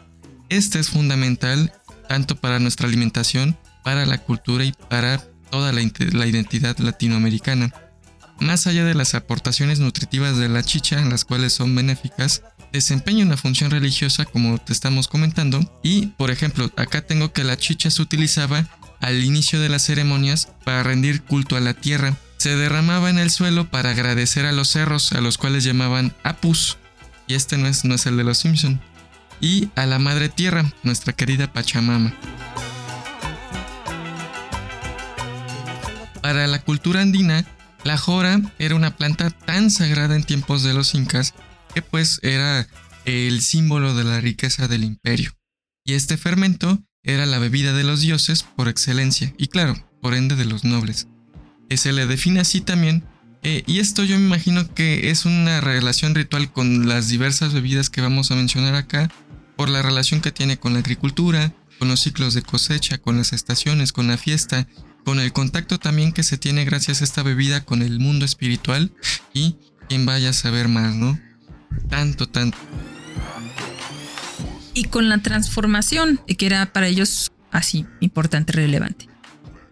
[0.50, 1.72] este es fundamental
[2.08, 5.18] tanto para nuestra alimentación, para la cultura y para
[5.50, 7.72] toda la, identidad latinoamericana.
[8.40, 13.36] Más allá de las aportaciones nutritivas de la chicha, las cuales son benéficas, desempeña una
[13.36, 18.02] función religiosa como te estamos comentando y, por ejemplo, acá tengo que la chicha se
[18.02, 18.68] utilizaba
[19.00, 22.16] al inicio de las ceremonias para rendir culto a la tierra.
[22.36, 26.78] Se derramaba en el suelo para agradecer a los cerros, a los cuales llamaban Apus,
[27.26, 28.80] y este no es, no es el de los Simpson,
[29.40, 32.14] y a la Madre Tierra, nuestra querida Pachamama.
[36.22, 37.44] Para la cultura andina,
[37.84, 41.34] la jora era una planta tan sagrada en tiempos de los incas
[41.74, 42.66] que pues era
[43.04, 45.32] el símbolo de la riqueza del imperio.
[45.84, 50.36] Y este fermento era la bebida de los dioses por excelencia, y claro, por ende
[50.36, 51.08] de los nobles.
[51.74, 53.04] Se le define así también,
[53.42, 57.88] eh, y esto yo me imagino que es una relación ritual con las diversas bebidas
[57.88, 59.10] que vamos a mencionar acá,
[59.56, 63.32] por la relación que tiene con la agricultura, con los ciclos de cosecha, con las
[63.32, 64.66] estaciones, con la fiesta,
[65.04, 68.92] con el contacto también que se tiene gracias a esta bebida con el mundo espiritual
[69.32, 69.56] y
[69.88, 71.18] quien vaya a saber más, ¿no?
[71.88, 72.58] Tanto, tanto.
[74.74, 79.10] Y con la transformación, que era para ellos así importante, relevante.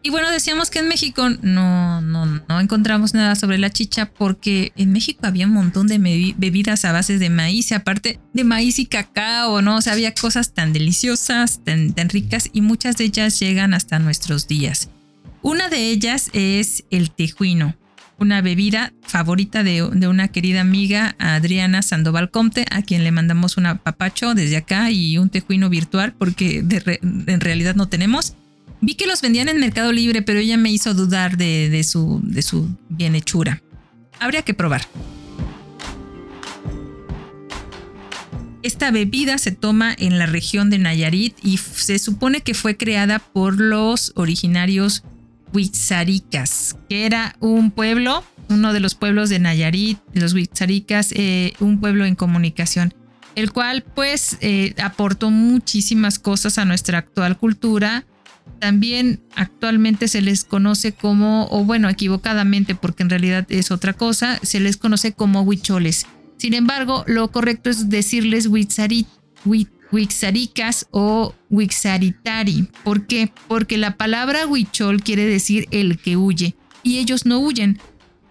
[0.01, 4.73] Y bueno, decíamos que en México no, no, no encontramos nada sobre la chicha porque
[4.77, 8.87] en México había un montón de bebidas a base de maíz, aparte de maíz y
[8.87, 9.77] cacao, ¿no?
[9.77, 13.99] O sea, había cosas tan deliciosas, tan, tan ricas y muchas de ellas llegan hasta
[13.99, 14.89] nuestros días.
[15.43, 17.77] Una de ellas es el tejuino.
[18.19, 23.67] Una bebida favorita de, una querida amiga, Adriana Sandoval Comte, a quien le mandamos un
[23.67, 26.65] apapacho desde acá y un tejuino virtual porque
[27.03, 28.35] en realidad no tenemos.
[28.81, 32.43] Vi que los vendían en Mercado Libre, pero ella me hizo dudar de, su, de
[32.43, 33.63] su bienhechura.
[34.21, 34.83] Habría que probar.
[38.63, 43.21] Esta bebida se toma en la región de Nayarit y se supone que fue creada
[43.21, 45.05] por los originarios
[45.53, 51.81] Huitzaricas, que era un pueblo, uno de los pueblos de Nayarit, los Huitzaricas, eh, un
[51.81, 52.95] pueblo en comunicación,
[53.35, 58.05] el cual pues eh, aportó muchísimas cosas a nuestra actual cultura.
[58.59, 64.41] También actualmente se les conoce como, o bueno, equivocadamente, porque en realidad es otra cosa,
[64.43, 66.07] se les conoce como huicholes.
[66.39, 69.07] Sin embargo, lo correcto es decirles huitzarit,
[69.93, 72.69] Wixaricas o Wixaritari.
[72.85, 73.31] ¿Por qué?
[73.49, 77.79] Porque la palabra huichol quiere decir el que huye y ellos no huyen.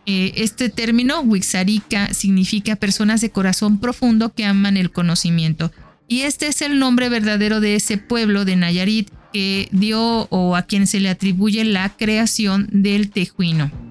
[0.05, 5.71] Eh, este término, Wixarica, significa personas de corazón profundo que aman el conocimiento.
[6.07, 10.61] Y este es el nombre verdadero de ese pueblo de Nayarit que dio o a
[10.61, 13.86] quien se le atribuye la creación del tejuino.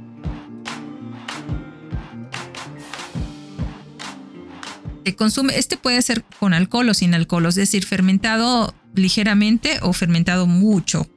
[5.14, 10.46] Consume, este puede ser con alcohol o sin alcohol, es decir, fermentado ligeramente o fermentado
[10.46, 11.08] mucho.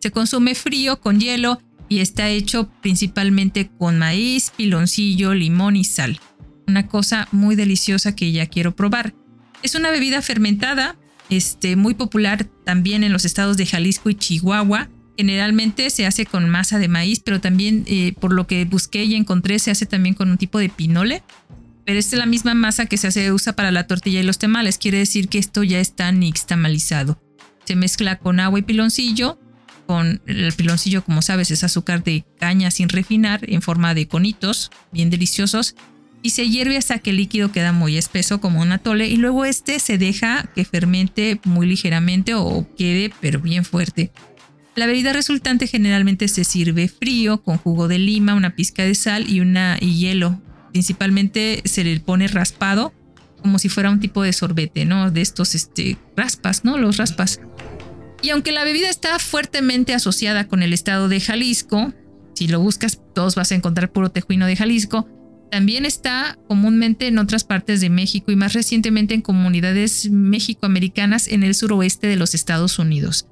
[0.00, 6.20] Se consume frío con hielo y está hecho principalmente con maíz, piloncillo, limón y sal.
[6.66, 9.14] Una cosa muy deliciosa que ya quiero probar.
[9.62, 10.96] Es una bebida fermentada,
[11.30, 14.88] este, muy popular también en los estados de Jalisco y Chihuahua.
[15.16, 19.16] Generalmente se hace con masa de maíz, pero también eh, por lo que busqué y
[19.16, 21.24] encontré se hace también con un tipo de pinole
[21.88, 24.76] pero esta es la misma masa que se usa para la tortilla y los tamales.
[24.76, 27.18] Quiere decir que esto ya está nixtamalizado.
[27.64, 29.40] Se mezcla con agua y piloncillo.
[29.86, 34.70] Con el piloncillo, como sabes, es azúcar de caña sin refinar en forma de conitos,
[34.92, 35.76] bien deliciosos.
[36.20, 39.08] Y se hierve hasta que el líquido queda muy espeso como un atole.
[39.08, 44.12] Y luego este se deja que fermente muy ligeramente o quede pero bien fuerte.
[44.74, 49.24] La bebida resultante generalmente se sirve frío con jugo de lima, una pizca de sal
[49.26, 50.38] y, una, y hielo
[50.78, 52.92] principalmente se le pone raspado
[53.42, 55.10] como si fuera un tipo de sorbete, ¿no?
[55.10, 56.78] De estos este, raspas, ¿no?
[56.78, 57.40] Los raspas.
[58.22, 61.92] Y aunque la bebida está fuertemente asociada con el estado de Jalisco,
[62.34, 65.08] si lo buscas, todos vas a encontrar puro tejuino de Jalisco,
[65.50, 71.42] también está comúnmente en otras partes de México y más recientemente en comunidades mexicoamericanas en
[71.42, 73.26] el suroeste de los Estados Unidos.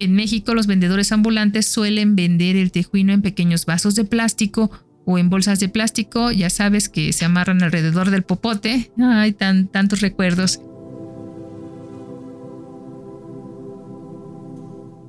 [0.00, 4.70] En México los vendedores ambulantes suelen vender el tejuino en pequeños vasos de plástico
[5.04, 8.90] o en bolsas de plástico, ya sabes que se amarran alrededor del popote.
[8.98, 10.60] Hay tan, tantos recuerdos.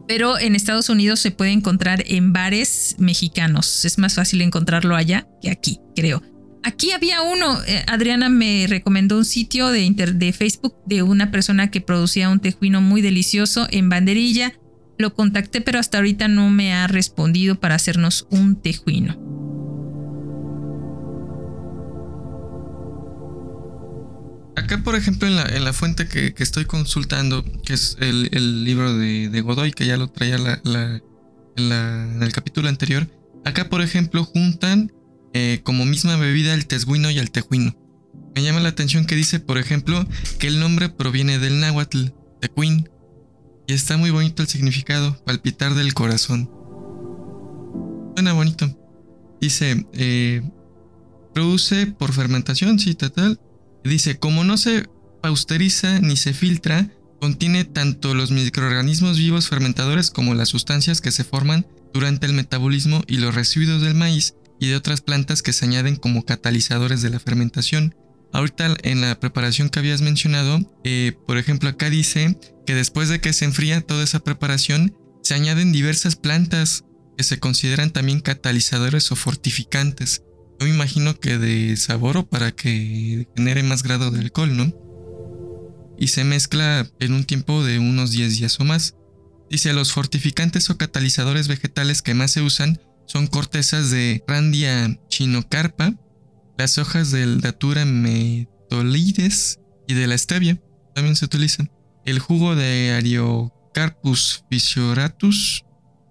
[0.08, 3.86] Pero en Estados Unidos se puede encontrar en bares mexicanos.
[3.86, 6.22] Es más fácil encontrarlo allá que aquí, creo.
[6.64, 7.60] Aquí había uno.
[7.68, 12.39] Eh, Adriana me recomendó un sitio de, de Facebook de una persona que producía un
[12.39, 14.54] tejuino muy delicioso en banderilla.
[14.98, 19.24] Lo contacté, pero hasta ahorita no me ha respondido para hacernos un tejuino.
[24.56, 28.97] Acá, por ejemplo, en la, en la fuente que, estoy consultando, que es el, libro
[28.97, 31.01] de, Godoy, que ya lo traía en,
[32.24, 33.08] el capítulo anterior,
[33.43, 34.91] acá, por ejemplo, juntan
[35.34, 37.76] eh, como misma bebida el tesguino y el tejuino.
[38.34, 40.08] Me llama la atención que dice, por ejemplo,
[40.39, 42.08] que el nombre proviene del náhuatl,
[42.39, 42.89] tecuin,
[43.68, 46.49] y está muy bonito el significado, palpitar del corazón.
[48.16, 48.70] Suena bonito.
[49.41, 50.41] Dice, eh,
[51.34, 53.39] produce por fermentación, cita tal,
[53.86, 54.90] Dice, como no se
[55.22, 56.90] pausteriza ni se filtra,
[57.22, 63.04] contiene tanto los microorganismos vivos fermentadores como las sustancias que se forman durante el metabolismo
[63.08, 67.12] y los residuos del maíz y de otras plantas que se añaden como catalizadores de
[67.12, 67.96] la fermentación.
[68.34, 73.22] Ahorita en la preparación que habías mencionado, eh, por ejemplo acá dice que después de
[73.22, 76.86] que se enfría toda esa preparación, se añaden diversas plantas
[77.18, 80.24] que se consideran también catalizadores o fortificantes.
[80.60, 84.74] Yo me imagino que de sabor o para que genere más grado de alcohol, ¿no?
[85.97, 88.95] Y se mezcla en un tiempo de unos 10 días o más.
[89.49, 95.93] Dice, los fortificantes o catalizadores vegetales que más se usan son cortezas de Randia chinocarpa,
[96.58, 100.60] las hojas del Datura metolides y de la stevia
[100.93, 101.70] también se utilizan.
[102.06, 105.64] El jugo de Ariocarpus physioratus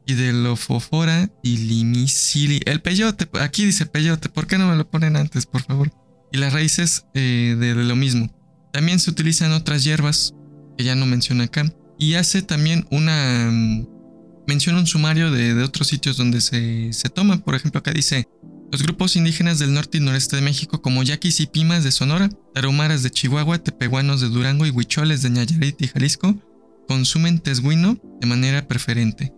[0.06, 2.60] y de Lofofora y Limicili.
[2.66, 5.92] El peyote, aquí dice peyote, ¿por qué no me lo ponen antes, por favor?
[6.32, 8.30] Y las raíces eh, de, lo mismo.
[8.72, 10.34] También se utilizan otras hierbas
[10.76, 11.64] que ya no menciona acá.
[11.98, 13.50] Y hace también una.
[13.50, 13.86] Mm,
[14.48, 17.38] menciona un sumario de, otros sitios donde se, se toma.
[17.38, 18.26] Por ejemplo, acá dice:
[18.72, 22.28] Los grupos indígenas del norte y noreste de México, como yaquis y pimas de Sonora,
[22.52, 26.36] tarumaras de Chihuahua, tepehuanos de Durango y huicholes de Nayarit y Jalisco,
[26.88, 29.32] consumen tesguino de manera preferente.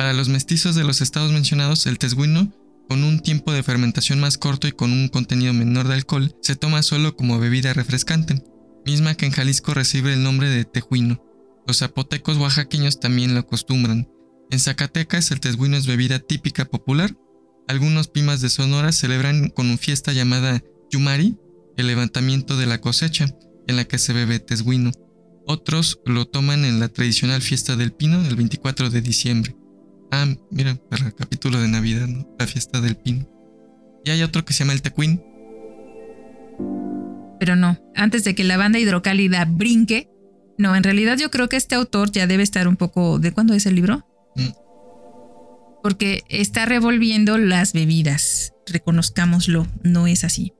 [0.00, 2.50] Para los mestizos de los estados mencionados, el tesguino,
[2.88, 6.56] con un tiempo de fermentación más corto y con un contenido menor de alcohol, se
[6.56, 8.42] toma solo como bebida refrescante,
[8.86, 11.22] misma que en Jalisco recibe el nombre de tejuino.
[11.66, 14.08] Los zapotecos oaxaqueños también lo acostumbran.
[14.50, 17.14] En Zacatecas el tesguino es bebida típica popular.
[17.68, 21.36] Algunos pimas de Sonora celebran con una fiesta llamada Yumari,
[21.76, 23.26] el levantamiento de la cosecha,
[23.66, 24.92] en la que se bebe tesguino.
[25.46, 29.59] Otros lo toman en la tradicional fiesta del pino el 24 de diciembre.
[30.12, 32.28] Ah, mira, para el capítulo de Navidad, ¿no?
[32.38, 33.28] La fiesta del pino.
[34.04, 35.22] Y hay otro que se llama el tecuín.
[37.38, 40.10] Pero no, antes de que la banda hidrocálida brinque,
[40.58, 43.18] no, en realidad yo creo que este autor ya debe estar un poco...
[43.18, 44.06] ¿De cuándo es el libro?
[44.36, 44.50] Mm.
[45.82, 48.52] Porque está revolviendo las bebidas.
[48.66, 50.52] Reconozcámoslo, no es así.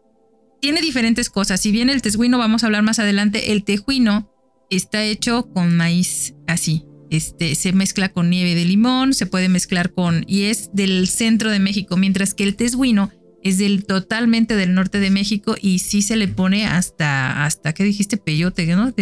[0.60, 1.60] Tiene diferentes cosas.
[1.60, 4.32] Si bien el tesguino, vamos a hablar más adelante, el tejuino
[4.70, 6.86] está hecho con maíz así.
[7.10, 10.24] Este, se mezcla con nieve de limón, se puede mezclar con...
[10.28, 13.10] y es del centro de México, mientras que el tesguino
[13.42, 17.84] es del totalmente del norte de México y sí se le pone hasta, hasta ¿qué
[17.84, 18.16] dijiste?
[18.16, 18.92] Peyote, ¿no?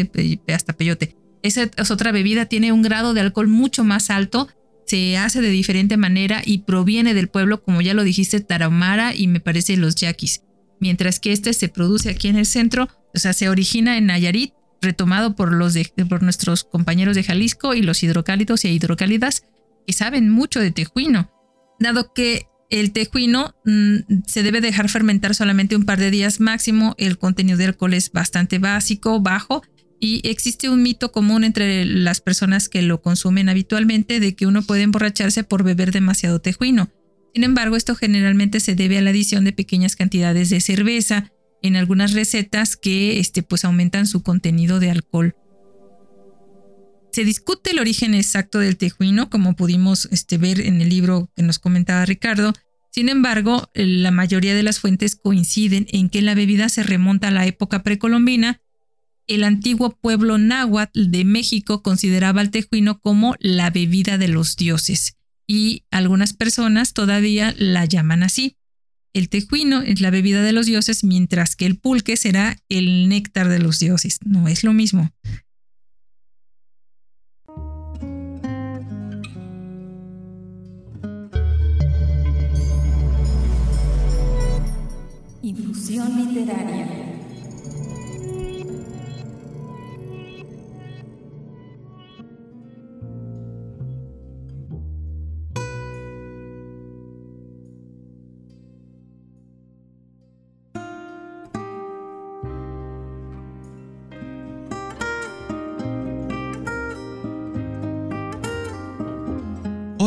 [0.55, 1.17] hasta peyote.
[1.43, 4.49] Esa es otra bebida, tiene un grado de alcohol mucho más alto,
[4.87, 9.27] se hace de diferente manera y proviene del pueblo, como ya lo dijiste, Tarahumara y
[9.29, 10.43] me parece los yaquis.
[10.81, 14.53] Mientras que este se produce aquí en el centro, o sea, se origina en Nayarit,
[14.81, 15.75] retomado por, los
[16.09, 19.45] por nuestros compañeros de Jalisco y los hidrocálidos y hidrocálidas
[19.87, 21.31] que saben mucho de tejuino.
[21.81, 26.95] Dado que el tejuino mm, se debe dejar fermentar solamente un par de días máximo.
[26.99, 29.63] El contenido de alcohol es bastante básico, bajo.
[30.01, 34.63] Y existe un mito común entre las personas que lo consumen habitualmente de que uno
[34.63, 36.89] puede emborracharse por beber demasiado tejuino.
[37.35, 41.77] Sin embargo, esto generalmente se debe a la adición de pequeñas cantidades de cerveza en
[41.77, 45.35] algunas recetas que este, pues, aumentan su contenido de alcohol.
[47.13, 51.43] Se discute el origen exacto del tejuino, como pudimos este, ver en el libro que
[51.43, 52.53] nos comentaba Ricardo.
[52.91, 57.33] Sin embargo, la mayoría de las fuentes coinciden en que la bebida se remonta a
[57.33, 58.61] la época precolombina.
[59.27, 65.19] El antiguo pueblo náhuatl de México consideraba al tejuino como la bebida de los dioses
[65.49, 68.58] y algunas personas todavía la llaman así.
[69.15, 73.49] El tejuino es la bebida de los dioses, mientras que el pulque será el néctar
[73.49, 74.19] de los dioses.
[74.25, 75.11] No es lo mismo.
[85.43, 87.08] Infusión literaria.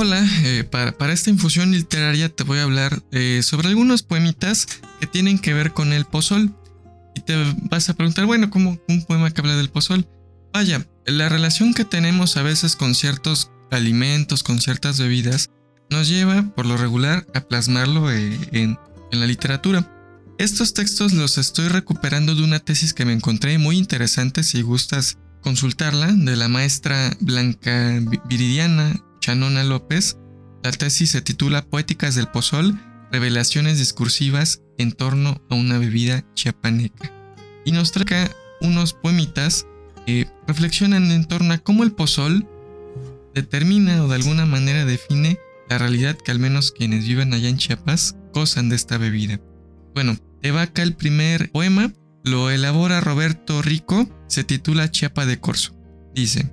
[0.02, 4.66] Hola, eh, para, esta infusión literaria te voy a hablar eh, sobre algunos poemitas
[5.00, 6.56] que tienen que ver con el pozol.
[7.14, 7.36] Y te
[7.70, 10.08] vas a preguntar, bueno, ¿cómo un poema que habla del pozol?
[10.54, 15.52] Vaya, la relación que tenemos a veces con ciertos alimentos, con ciertas bebidas,
[15.92, 18.80] nos lleva, por lo regular, a plasmarlo eh, en,
[19.12, 19.88] en la literatura.
[20.40, 25.20] Estos textos los estoy recuperando de una tesis que me encontré muy interesante si gustas
[25.42, 30.18] consultarla, de la maestra Blanca Viridiana Chanona López.
[30.64, 32.78] La tesis se titula Poéticas del Pozol,
[33.12, 37.12] revelaciones discursivas en torno a una bebida chiapaneca.
[37.64, 39.66] Y nos trae unos poemitas
[40.06, 42.48] que reflexionan en torno a cómo el pozol
[43.34, 47.58] determina o de alguna manera define la realidad que al menos quienes viven allá en
[47.58, 49.40] Chiapas gozan de esta bebida.
[49.94, 51.94] Bueno, te va acá el primer poema,
[52.24, 55.76] lo elabora Roberto Rico, se titula Chiapa de Corso.
[56.14, 56.52] Dice,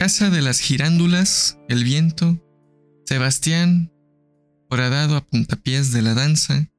[0.00, 2.42] Casa de las Girándulas, El Viento,
[3.04, 3.92] Sebastián,
[4.70, 6.70] horadado a puntapiés de la danza,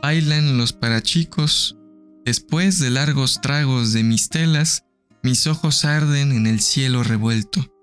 [0.00, 1.76] bailan los parachicos,
[2.24, 4.84] después de largos tragos de mis telas,
[5.24, 7.74] mis ojos arden en el cielo revuelto,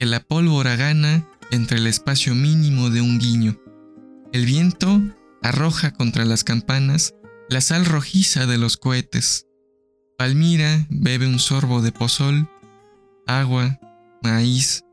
[0.00, 3.60] que la pólvora gana entre el espacio mínimo de un guiño.
[4.32, 5.02] El viento
[5.42, 7.14] arroja contra las campanas
[7.50, 9.46] la sal rojiza de los cohetes.
[10.16, 12.48] Palmira bebe un sorbo de pozol,
[13.26, 13.78] agua,
[14.26, 14.84] maíz,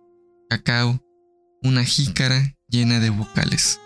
[0.48, 1.04] cacao,
[1.64, 3.80] una jícara llena de vocales.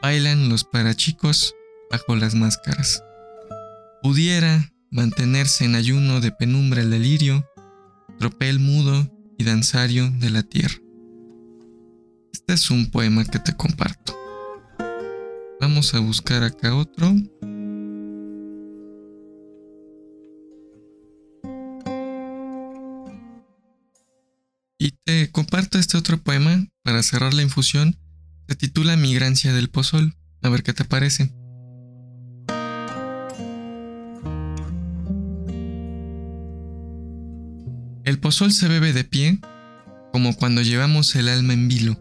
[0.00, 1.54] Bailan los parachicos
[1.90, 3.02] bajo las máscaras.
[4.02, 7.44] Pudiera, mantenerse en ayuno de penumbra el delirio,
[8.20, 10.76] tropel mudo y danzario de la tierra.
[12.32, 14.16] Este es un poema que te comparto.
[15.60, 17.12] Vamos a buscar acá otro.
[24.80, 27.98] Y te comparto este otro poema para cerrar la infusión.
[28.46, 30.14] Se titula Migrancia del Pozol.
[30.40, 31.34] A ver qué te parece.
[38.04, 39.38] El pozol se bebe de pie,
[40.12, 42.00] como cuando llevamos el alma en vilo.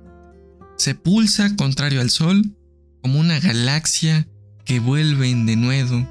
[0.78, 2.56] Se pulsa contrario al sol,
[3.02, 4.28] como una galaxia
[4.64, 6.08] que vuelve en denuedo.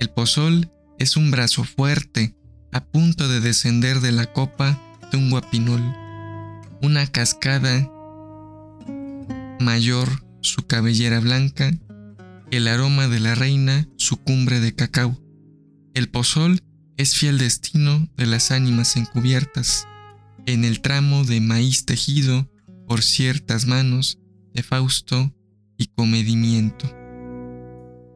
[0.00, 2.34] El pozol es un brazo fuerte,
[2.72, 4.80] a punto de descender de la copa
[5.16, 5.82] un guapinol.
[6.82, 7.90] Una cascada
[9.60, 10.08] mayor,
[10.40, 11.70] su cabellera blanca,
[12.50, 15.20] el aroma de la reina, su cumbre de cacao.
[15.94, 16.60] El pozol
[16.96, 19.88] es fiel destino de las ánimas encubiertas,
[20.46, 22.50] en el tramo de maíz tejido
[22.86, 24.18] por ciertas manos
[24.52, 25.34] de Fausto
[25.78, 26.86] y comedimiento.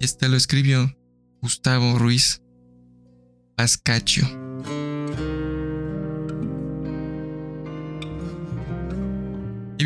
[0.01, 0.97] Este lo escribió
[1.41, 2.43] Gustavo Ruiz
[3.57, 4.38] Pascaccio.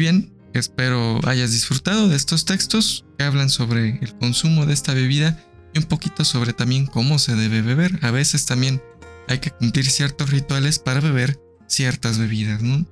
[0.02, 5.38] Bien, espero hayas disfrutado de estos textos que hablan sobre el consumo de esta bebida
[5.72, 8.00] y un poquito sobre también cómo se debe beber.
[8.02, 8.82] A veces también
[9.28, 12.84] hay que cumplir ciertos rituales para beber ciertas bebidas, ¿no?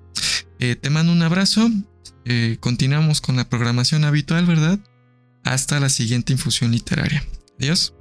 [0.60, 1.68] Eh, te mando un abrazo.
[2.26, 4.78] Eh, continuamos con la programación habitual, ¿verdad?
[5.42, 7.24] Hasta la siguiente infusión literaria.
[7.58, 7.92] Adiós.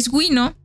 [0.00, 0.56] Tesguino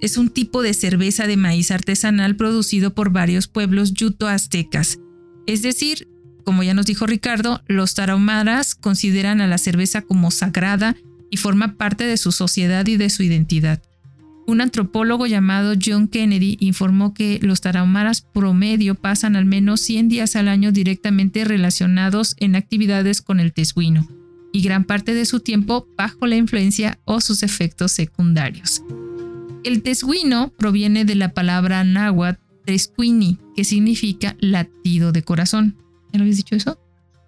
[0.00, 5.00] es un tipo de cerveza de maíz artesanal producido por varios pueblos yuto-aztecas.
[5.46, 6.08] Es decir,
[6.44, 10.96] como ya nos dijo Ricardo, los tarahumaras consideran a la cerveza como sagrada
[11.30, 13.82] y forma parte de su sociedad y de su identidad.
[14.46, 20.36] Un antropólogo llamado John Kennedy informó que los tarahumaras promedio pasan al menos 100 días
[20.36, 24.08] al año directamente relacionados en actividades con el tesguino
[24.54, 28.82] y gran parte de su tiempo bajo la influencia o sus efectos secundarios.
[29.64, 35.76] El tesguino proviene de la palabra náhuatl tesquini, que significa latido de corazón.
[36.12, 36.78] ¿Ya lo habéis dicho eso?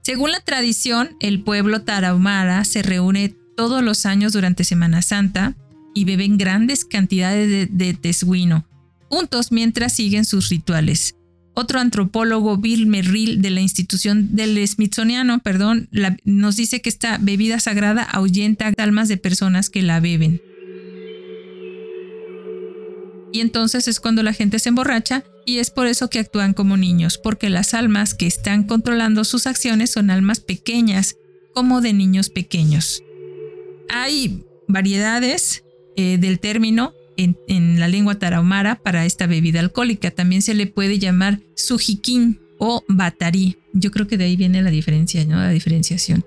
[0.03, 5.57] Según la tradición, el pueblo tarahumara se reúne todos los años durante Semana Santa
[5.95, 8.69] y beben grandes cantidades de, de tesguino,
[9.09, 11.17] juntos mientras siguen sus rituales.
[11.59, 15.89] Otro antropólogo, Bill Merrill, de la institución del Smithsoniano, perdón,
[16.25, 20.43] nos dice que esta bebida sagrada ahuyenta almas de personas que la beben.
[23.33, 26.77] Y entonces es cuando la gente se emborracha y es por eso que actúan como
[26.77, 31.17] niños, porque las almas que están controlando sus acciones son almas pequeñas,
[31.55, 33.03] como de niños pequeños.
[33.89, 35.65] Hay variedades
[35.97, 40.11] eh, del término, en, la lengua tarahumara para esta bebida alcohólica.
[40.11, 43.59] También se le puede llamar sujiquín o batarí.
[43.73, 45.37] Yo creo que de ahí viene la diferencia, ¿no?
[45.37, 46.25] La diferenciación.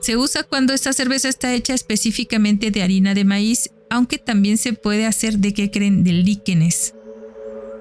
[0.00, 4.72] Se usa cuando esta cerveza está hecha específicamente de harina de maíz, aunque también se
[4.72, 6.94] puede hacer de qué creen, de líquenes.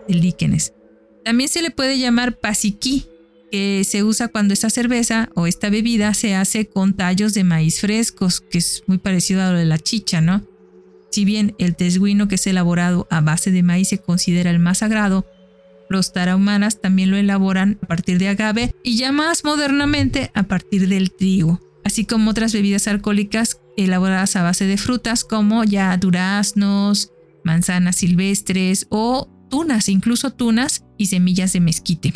[0.08, 0.74] De líquenes.
[1.24, 3.06] También se le puede llamar pasiquí,
[3.52, 7.80] que se usa cuando esta cerveza o esta bebida se hace con tallos de maíz
[7.80, 10.48] frescos, que es muy parecido a lo de la chicha, ¿no?
[11.16, 14.80] Si bien el tesguino que es elaborado a base de maíz se considera el más
[14.80, 15.26] sagrado,
[15.88, 20.90] los tarahumanas también lo elaboran a partir de agave y ya más modernamente a partir
[20.90, 27.14] del trigo, así como otras bebidas alcohólicas elaboradas a base de frutas como ya duraznos,
[27.46, 32.14] manzanas silvestres o tunas, incluso tunas y semillas de mezquite.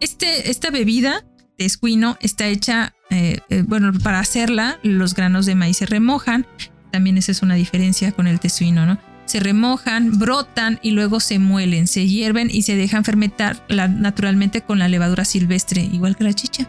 [0.00, 1.24] Este, esta bebida
[1.56, 6.46] tescuino está hecha, eh, eh, bueno, para hacerla los granos de maíz se remojan,
[6.90, 8.98] también esa es una diferencia con el tescuino, ¿no?
[9.26, 14.78] Se remojan, brotan y luego se muelen, se hierven y se dejan fermentar naturalmente con
[14.78, 16.68] la levadura silvestre, igual que la chicha.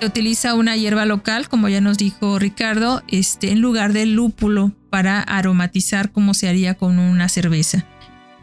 [0.00, 4.72] Se utiliza una hierba local, como ya nos dijo Ricardo, este, en lugar del lúpulo
[4.90, 7.86] para aromatizar como se haría con una cerveza.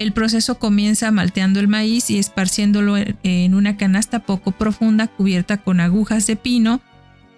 [0.02, 5.80] El proceso comienza malteando el maíz y esparciéndolo en una canasta poco profunda cubierta con
[5.80, 6.82] agujas de pino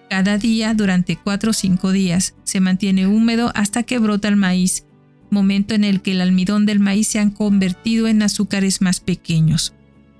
[0.09, 2.35] cada día durante 4 o 5 días.
[2.45, 4.85] Se mantiene húmedo hasta que brota el maíz,
[5.29, 9.73] momento en el que el almidón del maíz se han convertido en azúcares más pequeños.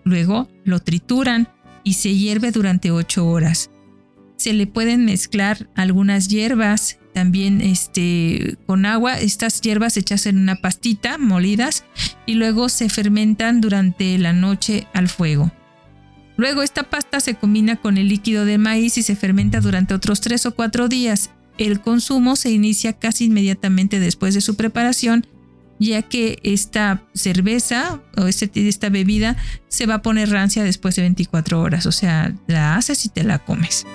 [0.04, 1.48] Luego lo trituran
[1.86, 3.72] y se hierve durante 8 horas.
[4.36, 9.20] Se le pueden mezclar algunas hierbas también este, con agua.
[9.20, 11.86] Estas hierbas se echas en una pastita, molidas,
[12.26, 15.52] y luego se fermentan durante la noche al fuego.
[16.36, 20.22] Luego esta pasta se combina con el líquido de maíz y se fermenta durante otros
[20.22, 21.30] 3 o 4 días.
[21.58, 25.28] El consumo se inicia casi inmediatamente después de su preparación,
[25.80, 29.38] ya que esta cerveza o este, esta bebida
[29.68, 33.24] se va a poner rancia después de 24 horas, o sea, la haces y te
[33.24, 33.86] la comes.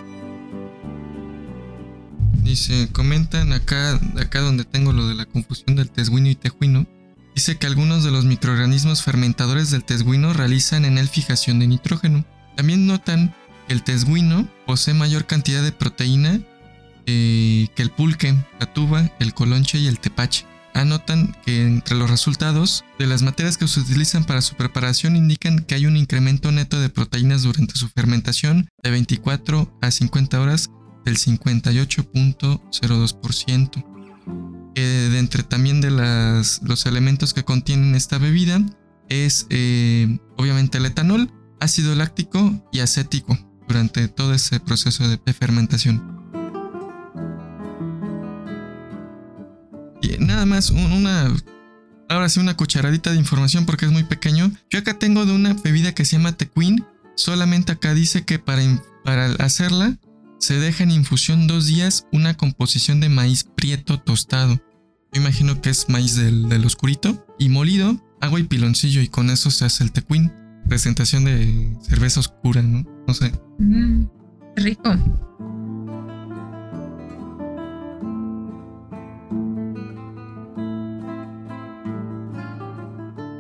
[2.49, 6.87] Dice, comentan acá, acá donde tengo lo de la confusión del tesguino y tejuino.
[7.35, 12.25] Dice que algunos de los microorganismos fermentadores del tesguino realizan en él fijación de nitrógeno.
[12.57, 13.35] También notan
[13.67, 16.41] que el tesguino posee mayor cantidad de proteína
[17.05, 20.47] eh, que el pulque, la tuba, el colonche y el tepache.
[20.73, 25.59] Anotan que entre los resultados de las materias que se utilizan para su preparación indican
[25.59, 30.71] que hay un incremento neto de proteínas durante su fermentación de 24 a 50 horas
[31.09, 33.85] del 58.02%.
[34.75, 38.61] de entre también de las, los elementos que contienen esta bebida
[39.09, 46.19] es eh, obviamente el etanol, ácido láctico y acético durante todo ese proceso de, fermentación.
[50.03, 51.35] Y nada más una
[52.11, 54.53] ahora sí una cucharadita de información porque es muy pequeño.
[54.71, 56.85] Yo acá tengo de una bebida que se llama Tequin.
[57.17, 58.63] Solamente acá dice que para,
[59.05, 59.97] para hacerla
[60.39, 64.63] se deja en infusión dos días una composición de maíz prieto tostado.
[65.13, 69.51] Yo imagino que es maíz del, oscurito y molido, agua y piloncillo y con eso
[69.51, 70.33] se hace el tequín.
[70.69, 72.85] Presentación de cerveza oscura, ¿no?
[73.07, 73.33] No sé.
[73.59, 74.05] Mm,
[74.57, 74.97] rico.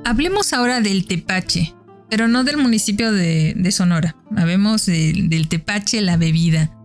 [0.07, 1.75] Hablemos ahora del tepache,
[2.09, 4.17] pero no del municipio de, Sonora.
[4.35, 6.78] Hablemos del tepache, la bebida.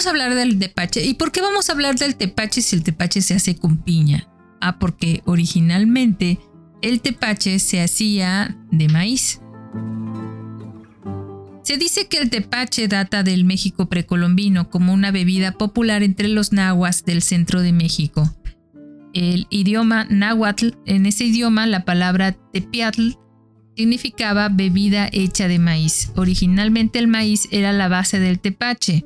[0.00, 1.04] Vamos a hablar del tepache.
[1.04, 4.26] ¿Y por qué vamos a hablar del tepache si el tepache se hace con piña?
[4.58, 6.38] Ah, porque originalmente
[6.80, 9.42] el tepache se hacía de maíz.
[11.64, 16.50] Se dice que el tepache data del México precolombino como una bebida popular entre los
[16.50, 18.34] nahuas del centro de México.
[19.12, 23.18] El idioma náhuatl, en ese idioma la palabra tepiatl
[23.76, 26.10] significaba bebida hecha de maíz.
[26.16, 29.04] Originalmente el maíz era la base del tepache,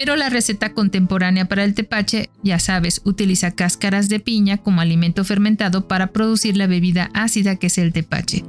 [0.00, 5.26] pero la receta contemporánea para el tepache, ya sabes, utiliza cáscaras de piña como alimento
[5.26, 8.42] fermentado para producir la bebida ácida que es el tepache.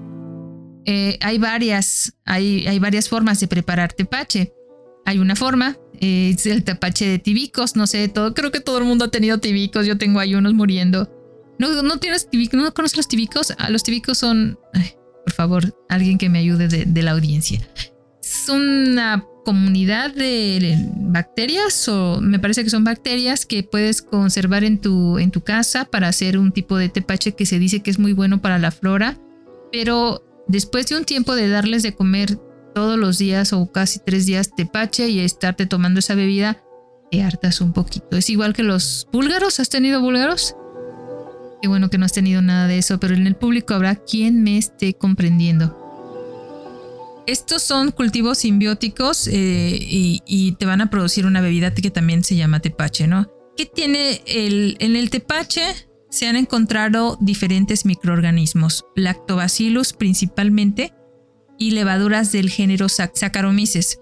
[0.86, 4.54] Eh, hay, varias, hay, hay, varias formas de preparar tepache.
[5.06, 8.78] Hay una forma, eh, es el tepache de tibicos, no sé, todo, creo que todo
[8.78, 11.12] el mundo ha tenido tibicos, yo tengo ahí unos muriendo.
[11.60, 12.62] ¿No, no tienes tibicos?
[12.62, 13.54] ¿No conoces los tibicos?
[13.58, 14.58] Ah, los tibicos son,
[15.26, 17.60] por favor, alguien que me ayude de, de la audiencia.
[18.24, 24.80] Es una comunidad de bacterias o me parece que son bacterias que puedes conservar en
[24.80, 28.00] tu, en tu casa para hacer un tipo de tepache que se dice que es
[28.00, 29.18] muy bueno para la flora,
[29.72, 32.38] pero después de un tiempo de darles de comer
[32.74, 36.64] todos los días o casi tres días tepache y estarte tomando esa bebida,
[37.12, 38.18] te hartas un poquito.
[38.18, 40.56] Es igual que los búlgaros, ¿has tenido búlgaros?
[41.62, 44.44] Qué bueno que no has tenido nada de eso, pero en el público habrá quien
[44.44, 45.81] me esté comprendiendo.
[47.28, 52.36] Estos son cultivos simbióticos eh, y, te van a producir una bebida que también se
[52.36, 53.32] llama tepache, ¿no?
[53.56, 55.64] ¿Qué tiene el, en el tepache?
[56.10, 60.94] Se han encontrado diferentes microorganismos, lactobacillus principalmente
[61.58, 64.00] y levaduras del género Saccharomyces.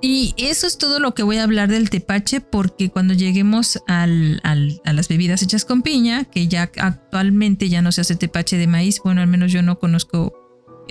[0.00, 4.06] Y eso es todo lo que voy a hablar del tepache porque cuando lleguemos a
[4.06, 9.00] las bebidas hechas con piña, que ya actualmente ya no se hace tepache de maíz,
[9.02, 10.34] bueno, al menos yo no conozco,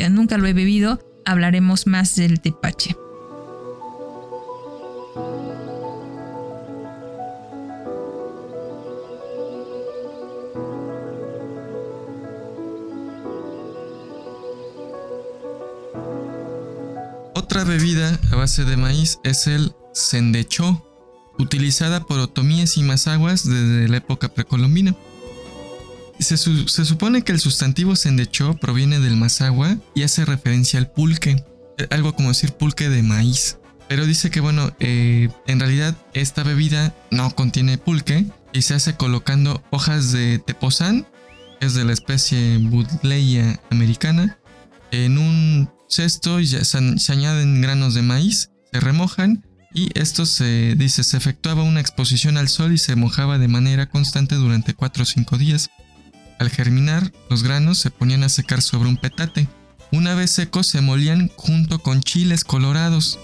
[0.10, 2.96] nunca lo he bebido, hablaremos más del tepache.
[17.36, 20.86] Otra bebida a base de maíz es el sendechó,
[21.38, 24.96] utilizada por otomíes y mazaguas desde la época precolombina.
[26.20, 31.44] Se, supone que el sustantivo sendechó proviene del mazahua y hace referencia al pulque,
[31.78, 33.60] eh, algo como decir pulque de maíz.
[33.88, 38.96] Pero dice que, bueno, eh, en realidad esta bebida no contiene pulque y se hace
[38.96, 41.08] colocando hojas de tepozán
[41.62, 44.40] es de la especie Budleia americana.
[44.92, 50.76] En un cesto ya se, se añaden granos de maíz, se remojan y esto se
[50.76, 55.04] dice se efectuaba una exposición al sol y se mojaba de manera constante durante 4
[55.04, 55.70] o 5 días.
[56.40, 59.48] Al germinar, los granos se ponían a secar sobre un petate.
[59.92, 63.20] Una vez secos se molían junto con chiles colorados.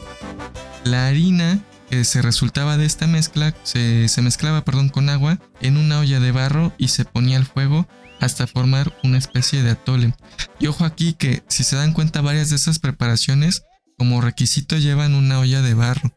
[0.83, 1.59] La harina
[1.89, 6.19] que se resultaba de esta mezcla se, se mezclaba perdón, con agua en una olla
[6.19, 7.87] de barro y se ponía al fuego
[8.19, 10.13] hasta formar una especie de atole.
[10.59, 13.63] Y ojo aquí que si se dan cuenta varias de esas preparaciones
[13.97, 16.15] como requisito llevan una olla de barro.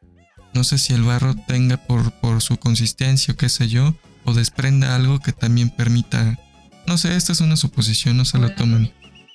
[0.55, 3.95] No sé si el barro tenga por, por su consistencia o qué sé yo,
[4.25, 6.39] o desprenda algo que también permita...
[6.87, 8.93] No sé, esta es una suposición, no se lo tomen.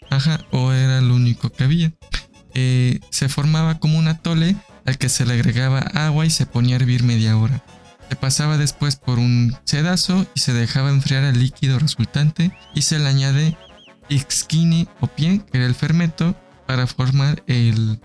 [0.09, 1.91] Ajá, o era lo único que había.
[2.53, 6.75] Eh, se formaba como un atole al que se le agregaba agua y se ponía
[6.75, 7.63] a hervir media hora.
[8.09, 12.99] Se pasaba después por un sedazo y se dejaba enfriar el líquido resultante y se
[12.99, 13.57] le añade
[14.09, 16.35] ixquini o pie, que era el fermento,
[16.67, 17.99] para formar el,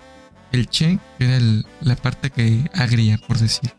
[0.52, 3.74] el che, que era la parte que agria, por decir.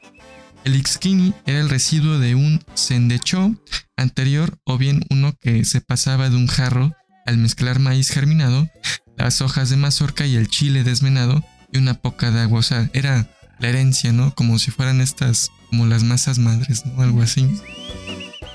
[0.68, 3.56] El ixquini era el residuo de un sendechó
[3.96, 6.94] anterior o bien uno que se pasaba de un jarro
[7.26, 8.70] al mezclar maíz germinado,
[9.16, 11.42] las hojas de mazorca y el chile desmenado
[11.72, 12.60] y una poca de agua.
[12.60, 14.36] O sea, era la herencia, ¿no?
[14.36, 17.02] Como si fueran estas, como las masas madres, ¿no?
[17.02, 17.50] Algo así.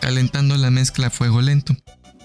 [0.02, 1.74] Calentando la mezcla a fuego lento.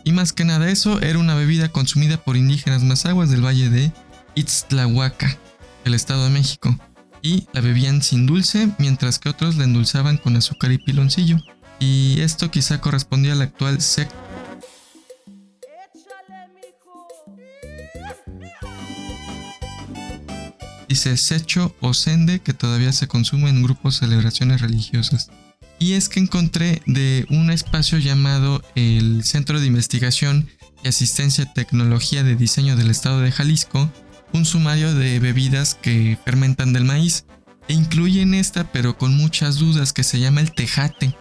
[0.04, 3.94] Y más que nada eso, era una bebida consumida por indígenas mazaguas del valle de
[4.36, 5.38] Itztlahuaca,
[5.86, 6.78] el Estado de México.
[7.22, 11.38] Y la bebían sin dulce, mientras que otros la endulzaban con azúcar y piloncillo.
[11.80, 14.10] Y esto quizá correspondía al actual sec
[20.88, 25.30] dice secho o sende que todavía se consume en grupos de celebraciones religiosas.
[25.80, 30.48] Y es que encontré de un espacio llamado el Centro de Investigación
[30.84, 33.92] y Asistencia a Tecnología de Diseño del Estado de Jalisco
[34.34, 37.26] un sumario de bebidas que fermentan del maíz
[37.68, 41.16] e incluyen esta pero con muchas dudas que se llama el tejate.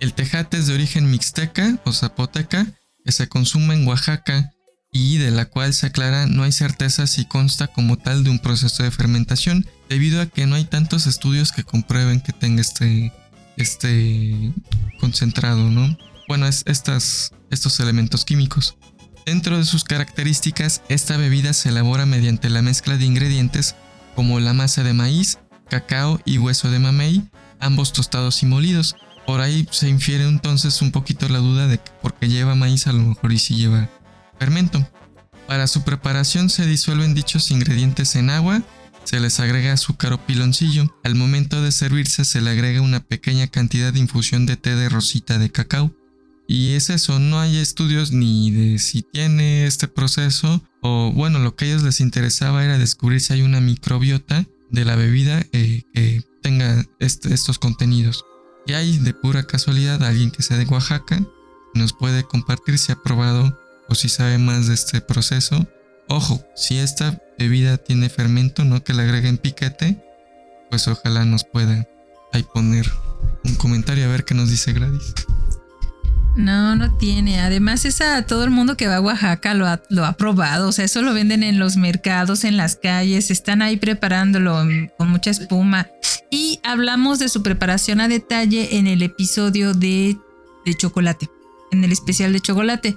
[0.00, 2.66] El tejate es de origen mixteca o zapoteca
[3.04, 4.52] que se consume en Oaxaca
[4.92, 8.38] y de la cual se aclara no hay certeza si consta como tal de un
[8.38, 13.10] proceso de fermentación, debido a que no hay tantos estudios que comprueben que tenga este,
[13.56, 14.52] este
[15.00, 15.96] concentrado, ¿no?
[16.28, 18.76] Bueno, es estas, estos elementos químicos.
[19.24, 23.76] Dentro de sus características, esta bebida se elabora mediante la mezcla de ingredientes
[24.16, 25.38] como la masa de maíz,
[25.70, 27.28] cacao y hueso de mamey,
[27.60, 28.96] ambos tostados y molidos.
[29.26, 32.92] Por ahí se infiere entonces un poquito la duda de que porque lleva maíz a
[32.92, 33.88] lo mejor y si lleva
[34.38, 34.86] fermento.
[35.46, 38.62] Para su preparación se disuelven dichos ingredientes en agua,
[39.04, 40.92] se les agrega azúcar o piloncillo.
[41.04, 44.88] Al momento de servirse se le agrega una pequeña cantidad de infusión de té de
[44.88, 45.92] rosita de cacao.
[46.52, 51.56] Y es eso, no hay estudios ni de si tiene este proceso o bueno, lo
[51.56, 55.84] que a ellos les interesaba era descubrir si hay una microbiota de la bebida eh,
[55.94, 58.26] que tenga este, estos contenidos.
[58.66, 61.26] Y hay de pura casualidad alguien que sea de Oaxaca,
[61.72, 65.66] nos puede compartir si ha probado o si sabe más de este proceso.
[66.10, 70.04] Ojo, si esta bebida tiene fermento, no que le agreguen piquete,
[70.68, 71.88] pues ojalá nos pueda
[72.34, 72.92] ahí poner
[73.42, 75.14] un comentario a ver qué nos dice Gladys.
[76.36, 77.40] No, no tiene.
[77.40, 80.68] Además, esa, todo el mundo que va a Oaxaca lo ha, lo ha probado.
[80.68, 83.30] O sea, eso lo venden en los mercados, en las calles.
[83.30, 84.66] Están ahí preparándolo
[84.96, 85.88] con mucha espuma.
[86.30, 90.16] Y hablamos de su preparación a detalle en el episodio de,
[90.64, 91.28] de chocolate.
[91.70, 92.96] En el especial de chocolate.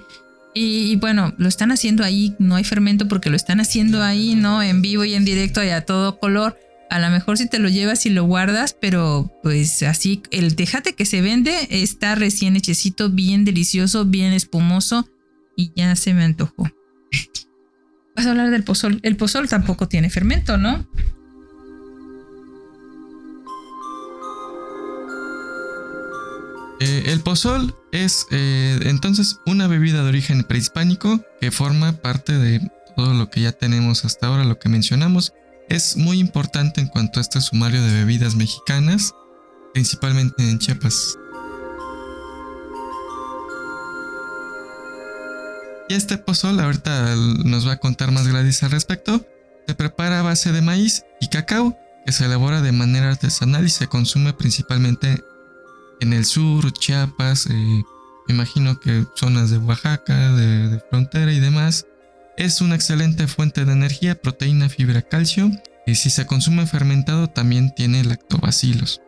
[0.57, 4.63] Y, bueno, lo están haciendo ahí, no hay fermento porque lo están haciendo ahí, ¿no?
[4.63, 6.57] En vivo y en directo y a todo color.
[6.89, 10.93] A lo mejor si te lo llevas y lo guardas, pero pues así, el tejate
[10.93, 15.09] que se vende está recién hechecito, bien delicioso, bien espumoso
[15.57, 16.69] y ya se me antojó.
[18.15, 18.99] Vas a hablar del pozol.
[19.03, 20.88] El pozol tampoco tiene fermento, ¿no?
[26.79, 32.61] Eh, el pozol es eh, entonces una bebida de origen prehispánico que forma parte de
[32.95, 35.33] todo lo que ya tenemos hasta ahora, lo que mencionamos.
[35.70, 39.13] Es muy importante en cuanto a este sumario de bebidas mexicanas,
[39.74, 41.18] principalmente en Chiapas.
[45.89, 49.26] Y este pozol, ahorita nos va a contar más Gladys al respecto,
[49.68, 53.70] se prepara a base de maíz y cacao, que se elabora de manera artesanal y
[53.70, 55.24] se consume principalmente
[56.01, 57.84] en el sur, Chiapas, eh,
[58.28, 61.86] me imagino que zonas de Oaxaca, de, frontera y demás.
[62.38, 65.51] Es una excelente fuente de energía, proteína, fibra, calcio.
[65.88, 69.01] Y si se consume fermentado también tiene lactobacilos.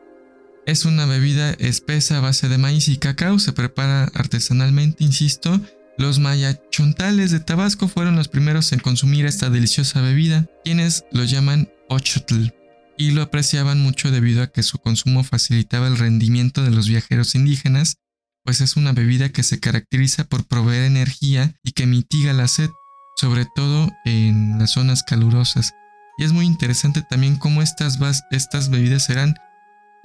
[0.65, 5.59] Es una bebida espesa a base de maíz y cacao, se prepara artesanalmente, insisto,
[5.97, 11.69] Los mayachontales de Tabasco fueron los primeros en consumir esta deliciosa bebida, quienes lo llaman
[11.89, 12.49] ochotl,
[12.97, 17.34] y lo apreciaban mucho debido a que su consumo facilitaba el rendimiento de los viajeros
[17.34, 17.95] indígenas,
[18.43, 22.69] pues es una bebida que se caracteriza por proveer energía y que mitiga la sed,
[23.18, 25.74] sobre todo en las zonas calurosas.
[26.18, 27.99] Y es muy interesante también cómo estas,
[28.32, 29.36] estas bebidas eran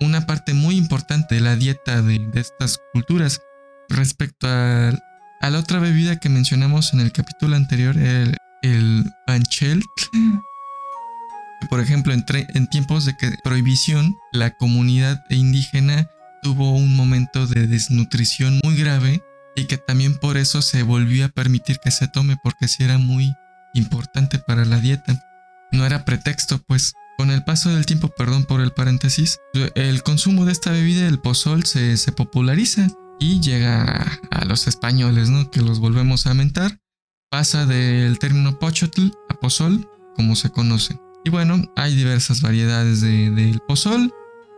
[0.01, 3.41] una parte muy importante de la dieta de, estas culturas.
[3.89, 4.93] Respecto a
[5.43, 9.83] la otra bebida que mencionamos en el capítulo anterior, el, el panchel.
[11.69, 16.09] Por ejemplo, en tiempos de prohibición, la comunidad indígena
[16.43, 19.23] tuvo un momento de desnutrición muy grave
[19.57, 22.99] y que también por eso se volvió a permitir que se tome porque sí era
[22.99, 23.33] muy
[23.75, 25.21] importante para la dieta.
[25.73, 26.93] No era pretexto, pues.
[27.19, 29.39] Con el paso del tiempo, perdón por el paréntesis,
[29.75, 32.89] el consumo de esta bebida, el pozol, se, se populariza
[33.21, 35.51] y llega a los españoles, ¿no?
[35.51, 36.81] Que los volvemos a mentar.
[37.31, 40.99] Pasa del término pochotl a pozol, como se conoce.
[41.25, 44.13] Y bueno, hay diversas variedades del de, pozol.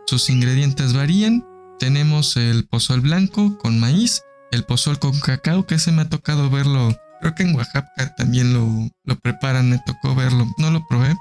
[0.07, 1.45] Sus ingredientes varían.
[1.77, 6.49] Tenemos el pozol blanco con maíz, el pozol con cacao, que se me ha tocado
[6.49, 6.95] verlo.
[7.21, 11.15] Creo que en Oaxaca también lo, lo preparan, me tocó verlo, no lo probé.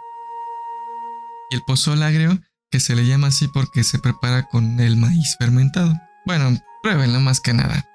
[1.50, 2.38] Y el pozol agrio,
[2.70, 5.94] que se le llama así porque se prepara con el maíz fermentado.
[6.26, 7.86] Bueno, Pruébenlo más que nada.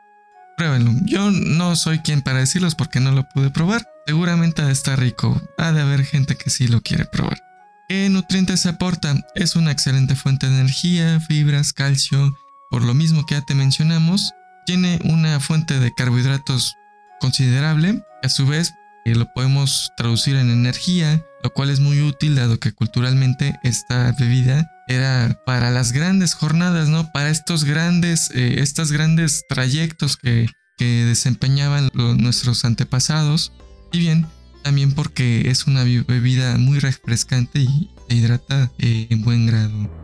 [0.58, 0.92] Pruébenlo.
[1.06, 3.88] Yo no soy quien para decirlos porque no lo pude probar.
[4.08, 5.40] Seguramente está rico.
[5.60, 7.40] Ha de haber gente que sí lo quiere probar.
[7.88, 9.14] ¿Qué nutrientes aporta?
[9.36, 12.36] Es una excelente fuente de energía, fibras, calcio.
[12.72, 14.34] Por lo mismo que ya te mencionamos,
[14.70, 16.78] tiene una fuente de carbohidratos
[17.20, 18.04] considerable.
[18.22, 22.60] A su vez, eh, lo podemos traducir en energía, lo cual es muy útil dado
[22.60, 27.12] que culturalmente esta bebida era para las grandes jornadas, ¿no?
[27.12, 30.46] Para estos grandes, eh, estos grandes trayectos que,
[30.78, 33.52] desempeñaban nuestros antepasados.
[33.92, 34.28] Y bien,
[34.64, 39.99] también porque es una bebida muy refrescante y hidrata eh, en buen grado.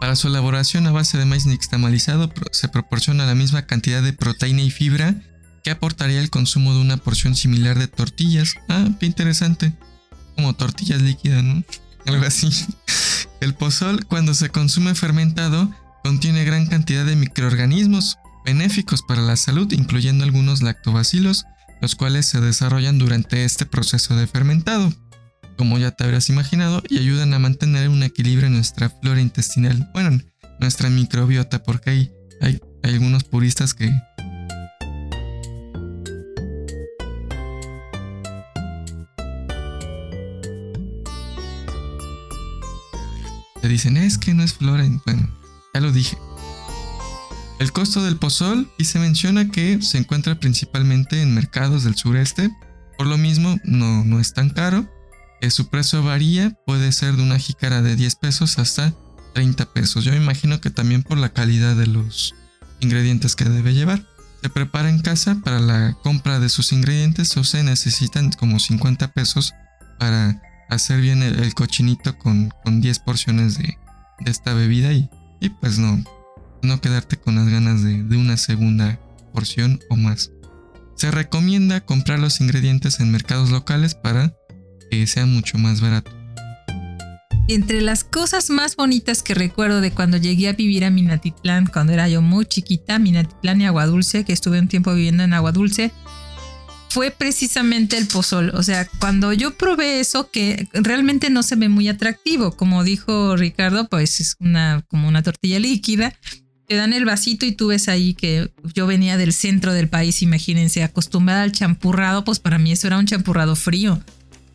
[0.00, 4.62] Para su elaboración a base de maíz nixtamalizado se proporciona la misma cantidad de proteína
[4.62, 5.14] y fibra
[5.64, 8.54] que aportaría el consumo de una porción similar de tortillas.
[8.68, 9.72] Ah, qué interesante.
[10.36, 11.64] Como tortillas líquidas, ¿no?
[12.06, 12.48] algo así.
[13.40, 15.70] El pozol, cuando se consume fermentado,
[16.04, 21.46] contiene gran cantidad de microorganismos benéficos para la salud, incluyendo algunos lactobacilos,
[21.82, 24.92] los cuales se desarrollan durante este proceso de fermentado,
[25.56, 29.90] como ya te habrás imaginado, y ayudan a mantener un equilibrio en nuestra flora intestinal,
[29.92, 30.18] bueno,
[30.60, 33.90] nuestra microbiota, porque hay, hay algunos puristas que
[43.68, 44.84] dicen, es que no es flora.
[45.04, 45.28] Bueno,
[45.74, 46.16] ya lo dije.
[47.58, 52.50] El costo del pozol y se menciona que se encuentra principalmente en mercados del sureste.
[52.98, 54.88] Por lo mismo, no, no es tan caro.
[55.40, 58.94] Que su precio varía, puede ser de una jícara de 10 pesos hasta
[59.34, 60.04] 30 pesos.
[60.04, 62.34] Yo imagino que también por la calidad de los
[62.80, 64.06] ingredientes que debe llevar.
[64.42, 69.12] Se prepara en casa para la compra de sus ingredientes o se necesitan como 50
[69.12, 69.54] pesos
[69.98, 73.76] para hacer bien el, cochinito con, con, 10 porciones de,
[74.24, 75.10] esta bebida y,
[75.40, 76.02] y, pues no,
[76.62, 78.98] no quedarte con las ganas de, de una segunda
[79.32, 80.30] porción o más.
[80.96, 84.34] Se recomienda comprar los ingredientes en mercados locales para
[84.90, 86.10] que sea mucho más barato.
[87.48, 91.92] Entre las cosas más bonitas que recuerdo de cuando llegué a vivir a Minatitlán, cuando
[91.92, 95.52] era yo muy chiquita, Minatitlán y Agua Dulce, que estuve un tiempo viviendo en Agua
[95.52, 95.92] Dulce,
[96.96, 98.50] fue precisamente el pozol.
[98.54, 103.36] O sea, cuando yo probé eso, que realmente no se ve muy atractivo, como dijo
[103.36, 106.14] Ricardo, pues es una, como una tortilla líquida.
[106.66, 110.22] Te dan el vasito y tú ves ahí que yo venía del centro del país,
[110.22, 114.00] imagínense, acostumbrada al champurrado, pues para mí eso era un champurrado frío.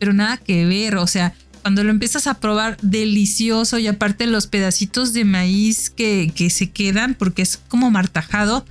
[0.02, 4.48] Pero nada que ver, o sea, cuando lo empiezas a probar, delicioso y aparte los
[4.48, 8.66] pedacitos de maíz que, que se quedan, porque es como martajado,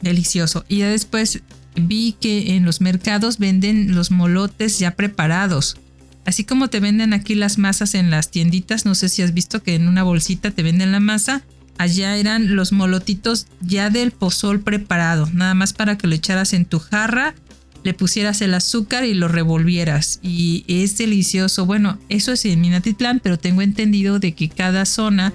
[0.00, 0.64] delicioso.
[0.68, 1.42] Y ya después
[1.76, 5.76] vi que en los mercados venden los molotes ya preparados.
[6.24, 9.62] Así como te venden aquí las masas en las tienditas, no sé si has visto
[9.62, 11.42] que en una bolsita te venden la masa,
[11.78, 16.64] allá eran los molotitos ya del pozol preparado, nada más para que lo echaras en
[16.64, 17.36] tu jarra,
[17.84, 20.18] le pusieras el azúcar y lo revolvieras.
[20.22, 21.66] Y es delicioso.
[21.66, 25.32] Bueno, eso es en Minatitlán, pero tengo entendido de que cada zona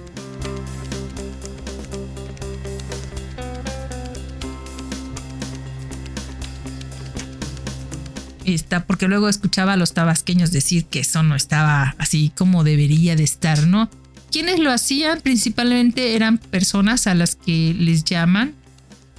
[8.86, 13.24] porque luego escuchaba a los tabasqueños decir que eso no estaba así como debería de
[13.24, 13.90] estar, ¿no?
[14.30, 18.54] Quienes lo hacían principalmente eran personas a las que les llaman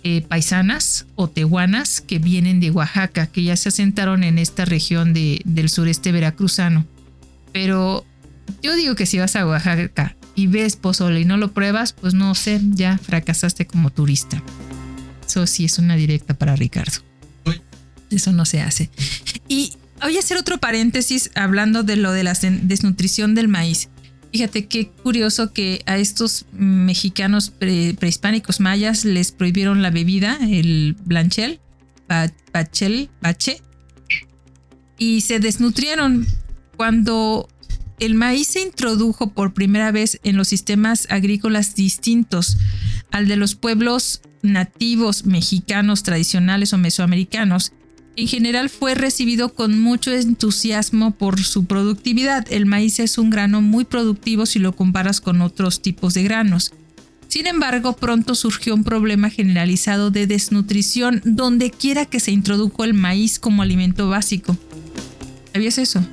[0.04, 5.14] eh, paisanas o tehuanas que vienen de Oaxaca, que ya se asentaron en esta región
[5.14, 6.86] del sureste veracruzano.
[7.54, 8.06] Pero
[8.64, 12.14] yo digo que si vas a Oaxaca y ves pozole y no lo pruebas, pues
[12.14, 14.42] no sé, ya fracasaste como turista.
[15.26, 17.00] Eso sí es una directa para Ricardo.
[18.10, 18.90] Eso no se hace.
[19.48, 23.90] Y voy a hacer otro paréntesis hablando de lo de la desnutrición del maíz.
[24.32, 31.60] Fíjate qué curioso que a estos mexicanos prehispánicos mayas les prohibieron la bebida, el blanchel,
[32.54, 33.62] bachel, bache,
[34.98, 36.26] y se desnutrieron.
[36.78, 37.50] Cuando
[38.00, 42.58] el maíz se introdujo por primera vez en los sistemas agrícolas distintos
[43.12, 47.74] al de los pueblos nativos mexicanos tradicionales o mesoamericanos,
[48.16, 52.46] en general fue recibido con mucho entusiasmo por su productividad.
[52.52, 56.74] El maíz es un grano muy productivo si lo comparas con otros tipos de granos.
[57.28, 62.94] Sin embargo, pronto surgió un problema generalizado de desnutrición donde quiera que se introdujo el
[62.94, 64.58] maíz como alimento básico.
[65.54, 66.06] ¿Sabías eso?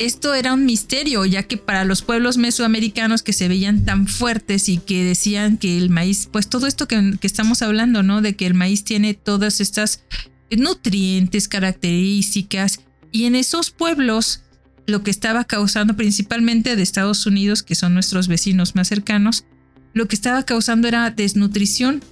[0.00, 4.70] Esto era un misterio, ya que para los pueblos mesoamericanos que se veían tan fuertes
[4.70, 8.22] y que decían que el maíz, pues todo esto que, estamos hablando, ¿no?
[8.22, 10.02] De que el maíz tiene todas estas
[10.50, 12.80] nutrientes, características,
[13.12, 14.40] y en esos pueblos
[14.86, 19.44] lo que estaba causando principalmente de Estados Unidos, que son nuestros vecinos más cercanos,
[19.92, 22.02] lo que estaba causando era desnutrición.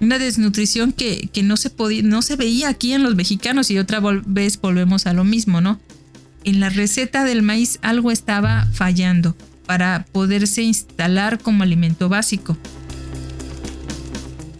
[0.00, 3.78] Una desnutrición que, que no, se podía, no se veía aquí en los mexicanos y
[3.78, 5.80] otra vez volvemos a lo mismo, ¿no?
[6.44, 9.36] En la receta del maíz algo estaba fallando
[9.66, 12.56] para poderse instalar como alimento básico.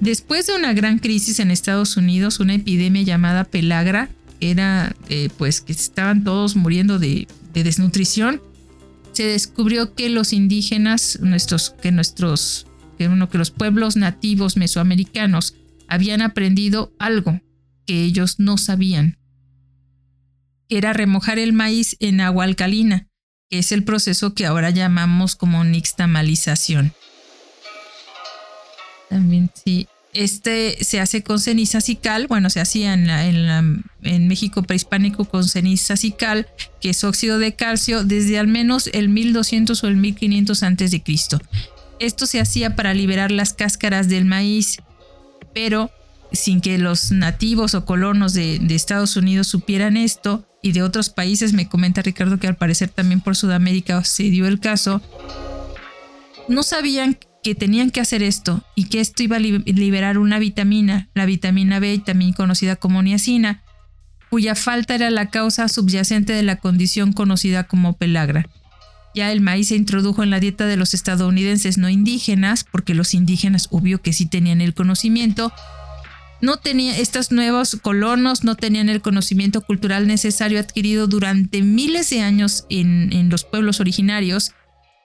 [0.00, 4.10] Después de una gran crisis en Estados Unidos, una epidemia llamada pelagra,
[4.40, 8.40] era eh, pues que estaban todos muriendo de, desnutrición,
[9.12, 12.68] se descubrió que los indígenas, nuestros, que nuestros,
[12.98, 15.56] que, que los pueblos nativos mesoamericanos
[15.88, 17.40] habían aprendido algo
[17.84, 19.18] que ellos no sabían,
[20.68, 23.08] era remojar el maíz en agua alcalina,
[23.50, 26.92] que es el proceso que ahora llamamos como nixtamalización.
[29.08, 29.88] También sí.
[30.14, 33.08] Este se hace con ceniza y cal, bueno, se hacía en,
[34.02, 36.48] en, México prehispánico con ceniza y cal,
[36.80, 41.02] que es óxido de calcio, desde al menos el 1200 o el 1500 antes de
[41.02, 41.40] Cristo.
[42.00, 44.78] Esto se hacía para liberar las cáscaras del maíz,
[45.54, 45.90] pero
[46.32, 51.10] sin que los nativos o colonos de, de Estados Unidos supieran esto y de otros
[51.10, 55.00] países, me comenta Ricardo que al parecer también por Sudamérica se dio el caso,
[56.48, 61.08] no sabían que tenían que hacer esto y que esto iba a liberar una vitamina,
[61.14, 63.62] la vitamina B, también conocida como niacina,
[64.30, 68.46] cuya falta era la causa subyacente de la condición conocida como pelagra.
[69.14, 73.14] Ya el maíz se introdujo en la dieta de los estadounidenses no indígenas, porque los
[73.14, 75.52] indígenas, obvio que sí tenían el conocimiento,
[76.40, 82.20] no tenía, estos nuevos colonos no tenían el conocimiento cultural necesario adquirido durante miles de
[82.20, 84.52] años en, en los pueblos originarios.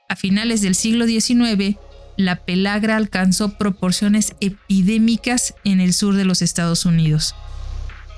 [0.10, 1.78] A finales del siglo XIX,
[2.18, 7.36] la pelagra alcanzó proporciones epidémicas en el sur de los Estados Unidos.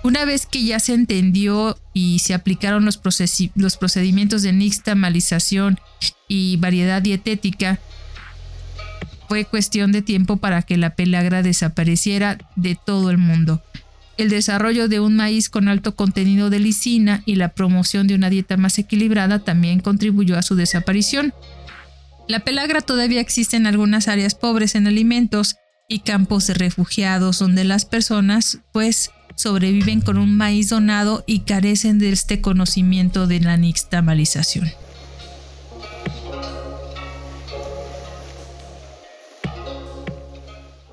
[0.05, 5.80] Una vez que ya se entendió y se aplicaron los, procedimientos de nixtamalización
[6.28, 7.80] y variedad dietética,
[9.28, 13.61] fue cuestión de tiempo para que la pelagra desapareciera de todo el mundo.
[14.17, 18.29] El desarrollo de un maíz con alto contenido de lisina y la promoción de una
[18.29, 21.33] dieta más equilibrada también contribuyó a su desaparición.
[22.28, 25.58] La pelagra todavía existe en algunas áreas pobres en alimentos
[25.89, 32.00] y campos de refugiados donde las personas pues sobreviven con un maíz donado y carecen
[32.00, 34.71] de este conocimiento de la nixtamalización.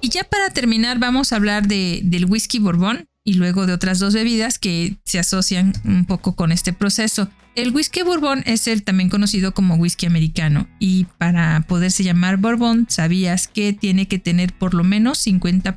[0.03, 4.15] Y ya para terminar vamos a hablar del whisky borbón y luego de otras dos
[4.15, 7.31] bebidas que se asocian un poco con este proceso.
[7.55, 12.87] El whisky bourbon es el también conocido como whisky americano y para poderse llamar bourbon
[12.89, 15.74] sabías que tiene que tener por lo menos 50%,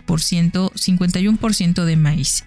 [0.71, 2.45] 51% de maíz.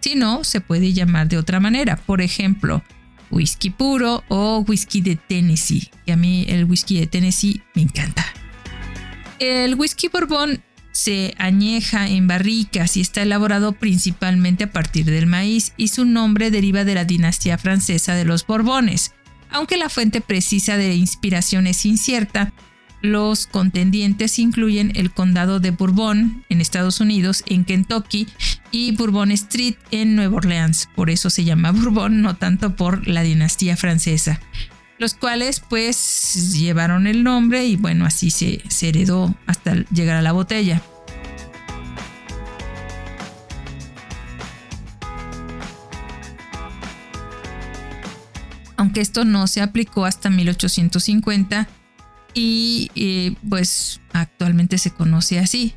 [0.00, 1.96] Si no, se puede llamar de otra manera.
[1.96, 2.84] Por ejemplo,
[3.30, 5.90] whisky puro o whisky de Tennessee.
[6.04, 8.24] Y a mí el whisky de Tennessee me encanta.
[9.38, 10.62] El whisky bourbon
[10.96, 16.50] se añeja en barricas y está elaborado principalmente a partir del maíz y su nombre
[16.50, 19.12] deriva de la dinastía francesa de los Borbones.
[19.50, 22.54] Aunque la fuente precisa de inspiración es incierta,
[23.02, 28.26] los contendientes incluyen el condado de Bourbon en Estados Unidos, en Kentucky
[28.70, 30.88] y Bourbon Street en Nueva Orleans.
[30.96, 34.40] Por eso se llama Bourbon, no tanto por la dinastía francesa
[34.98, 40.32] los cuales pues llevaron el nombre y bueno, así se, heredó hasta llegar a la
[40.32, 40.82] botella.
[48.78, 51.66] Aunque esto no se aplicó hasta 1850
[52.34, 55.74] y eh, pues actualmente se conoce así.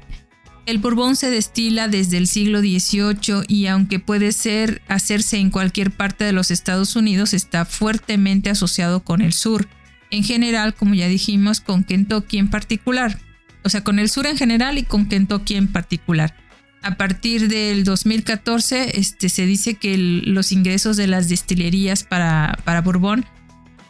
[0.70, 5.90] El bourbon se destila desde el siglo XVIII y aunque puede ser hacerse en cualquier
[5.90, 9.68] parte de los Estados Unidos, está fuertemente asociado con el sur.
[10.12, 13.20] En general, como ya dijimos, con Kentucky en particular.
[13.64, 16.36] O sea, con el sur en general y con Kentucky en particular.
[16.84, 22.82] A partir del 2014 este, se dice que los ingresos de las destilerías para, para
[22.82, 23.26] Bourbon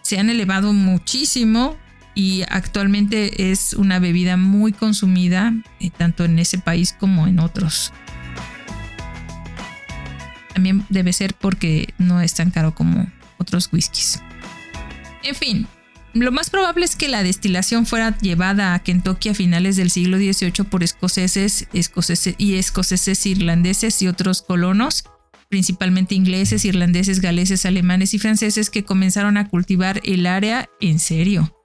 [0.02, 1.76] se han elevado muchísimo
[2.16, 7.94] y actualmente es una bebida muy consumida eh, tanto en ese país como en otros.
[10.54, 13.08] También debe ser porque no es tan caro como
[13.38, 14.22] otros whiskies.
[15.24, 15.68] En fin,
[16.14, 20.18] lo más probable es que la destilación fuera llevada a Kentucky a finales del siglo
[20.18, 25.04] XVIII por escoceses, escoceses y escoceses irlandeses y otros colonos,
[25.50, 31.59] principalmente ingleses, irlandeses, galeses, alemanes y franceses que comenzaron a cultivar el área en serio.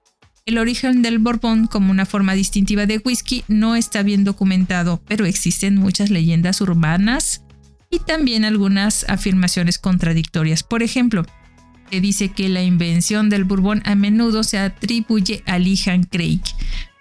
[0.47, 5.25] El origen del Bourbon como una forma distintiva de whisky no está bien documentado, pero
[5.25, 7.43] existen muchas leyendas urbanas
[7.89, 10.63] y también algunas afirmaciones contradictorias.
[10.63, 11.25] Por ejemplo,
[11.91, 16.43] se dice que la invención del Bourbon a menudo se atribuye a Lihan Craig,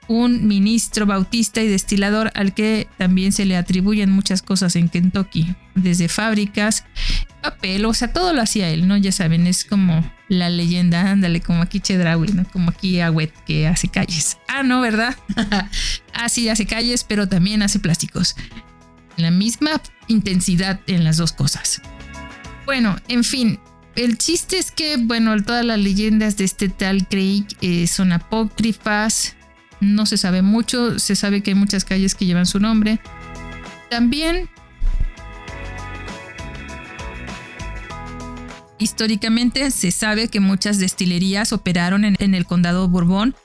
[0.08, 5.56] un ministro bautista y destilador al que también se le atribuyen muchas cosas en Kentucky,
[5.76, 6.86] desde fábricas,
[7.42, 8.98] papel, o sea, todo lo hacía él, ¿no?
[8.98, 12.46] Ya saben, es como la leyenda, ándale, como aquí Chedraui, ¿no?
[12.46, 14.38] Como aquí Agüet que hace calles.
[14.48, 15.16] Ah, no, ¿verdad?
[16.14, 18.36] ah, sí, hace calles, pero también hace plásticos.
[19.18, 21.82] La misma intensidad en las dos cosas.
[22.66, 23.60] Bueno, en fin,
[23.96, 29.36] el chiste es que, bueno, todas las leyendas de este tal Craig eh, son apócrifas,
[29.84, 33.00] no se sabe mucho, se sabe que hay muchas calles que llevan su nombre.
[33.90, 34.50] También
[38.80, 43.36] históricamente se sabe que muchas destilerías operaron en, el condado Bourbon,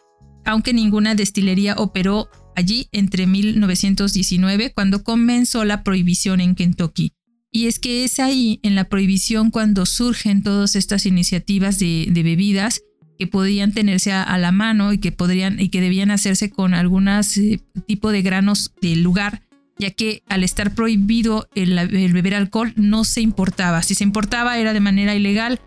[0.45, 7.13] aunque ninguna destilería operó allí entre 1919 cuando comenzó la prohibición en Kentucky.
[7.51, 12.83] Y es que es ahí, en la prohibición, cuando surgen todas estas iniciativas de bebidas
[13.19, 17.37] que podían tenerse a, la mano y que podrían y que debían hacerse con algunos
[17.37, 19.43] eh, tipo de granos del lugar,
[19.77, 21.75] ya que al estar prohibido el,
[22.13, 23.83] beber alcohol no se importaba.
[23.83, 25.61] Si se importaba era de manera ilegal,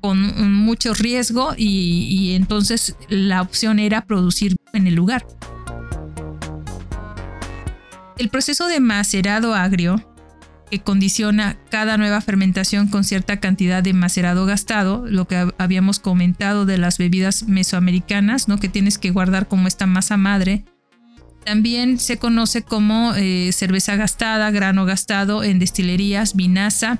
[0.00, 5.26] con mucho riesgo y, y entonces la opción era producir en el lugar.
[8.18, 10.04] El proceso de macerado agrio
[10.68, 16.66] que condiciona cada nueva fermentación con cierta cantidad de macerado gastado, lo que habíamos comentado
[16.66, 18.58] de las bebidas mesoamericanas, ¿no?
[18.58, 20.64] que tienes que guardar como esta masa madre.
[21.44, 26.98] También se conoce como eh, cerveza gastada, grano gastado en destilerías, vinaza.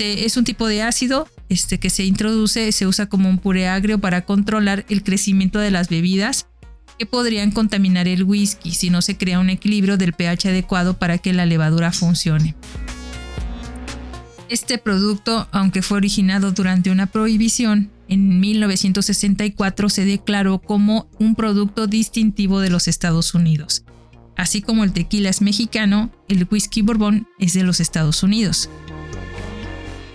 [0.00, 4.00] es un tipo de ácido este, que se introduce, se usa como un puré agrio
[4.00, 6.46] para controlar el crecimiento de las bebidas
[6.98, 11.18] que podrían contaminar el whisky si no se crea un equilibrio del pH adecuado para
[11.18, 12.54] que la levadura funcione.
[14.54, 21.88] Este producto, aunque fue originado durante una prohibición, en 1964 se declaró como un producto
[21.88, 23.82] distintivo de los Estados Unidos.
[24.36, 28.70] Así como el tequila es mexicano, el whisky bourbon es de los Estados Unidos.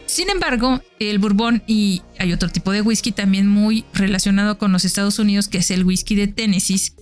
[0.05, 4.85] Sin embargo, el bourbon y hay otro tipo de whisky también muy relacionado con los
[4.85, 6.93] Estados Unidos, que es el whisky de Tennessee,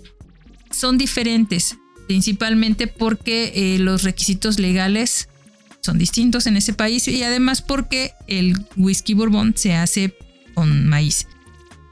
[0.71, 1.77] son diferentes,
[2.07, 5.29] principalmente porque eh, los requisitos legales
[5.87, 10.13] son distintos en ese país y además porque el whisky bourbon se hace
[10.53, 11.27] con maíz.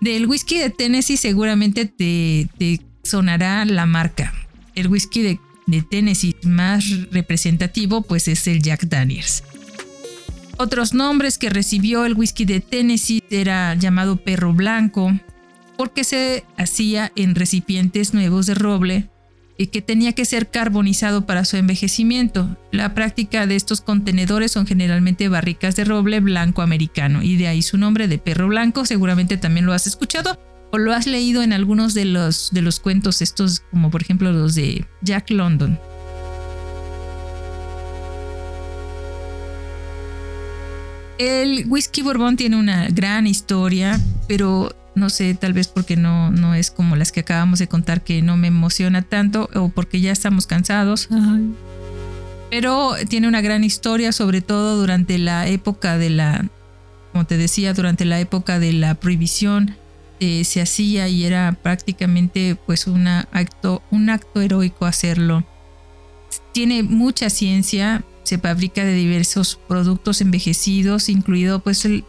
[0.02, 2.50] Del whisky de Tennessee seguramente te,
[3.04, 4.34] sonará la marca.
[4.76, 9.46] El whisky de, de, Tennessee más representativo pues es el Jack Daniels.
[10.58, 15.18] Otros nombres que recibió el whisky de Tennessee era llamado perro blanco
[15.78, 19.10] porque se hacía en recipientes nuevos de roble
[19.58, 22.58] que tenía que ser carbonizado para su envejecimiento.
[22.72, 27.62] La práctica de estos contenedores son generalmente barricas de roble blanco americano y de ahí
[27.62, 30.38] su nombre de perro blanco, seguramente también lo has escuchado
[30.72, 34.32] o lo has leído en algunos de los, de los cuentos estos como por ejemplo
[34.32, 35.80] los de Jack London.
[41.18, 46.56] El whisky bourbon tiene una gran historia, pero no sé, tal vez porque no, no
[46.56, 50.12] es como las que acabamos de contar que no me emociona tanto o porque ya
[50.12, 51.10] estamos cansados.
[52.50, 56.48] Pero tiene una gran historia, sobre todo durante la época de la,
[57.12, 59.76] como te decía, durante la época de la prohibición
[60.22, 65.46] eh, se hacía y era prácticamente pues una acto, un acto heroico hacerlo.
[66.54, 72.06] Tiene mucha ciencia, se fabrica de diversos productos envejecidos, incluido pues el,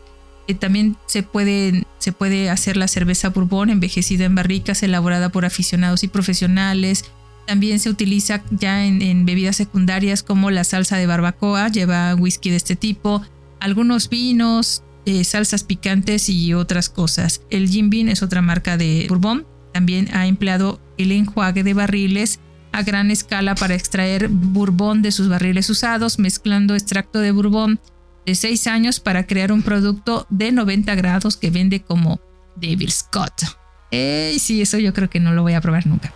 [0.47, 5.45] Eh, también se puede, se puede hacer la cerveza bourbon envejecida en barricas, elaborada por
[5.45, 7.05] aficionados y profesionales.
[7.47, 12.57] También se utiliza ya en, bebidas secundarias como la salsa de barbacoa, lleva whisky de
[12.57, 13.23] este tipo,
[13.61, 17.43] algunos vinos, eh, salsas picantes y otras cosas.
[17.51, 19.47] El Jim Beam es otra marca de bourbon.
[19.73, 22.41] También ha empleado el enjuague de barriles
[22.73, 27.81] a gran escala para extraer bourbon de sus barriles usados, mezclando extracto de bourbon
[28.27, 32.21] de 6 años para crear un producto de 90 grados que vende como
[32.57, 33.33] David Scott.
[33.91, 36.13] Eh, sí, eso yo creo que no lo voy a probar nunca.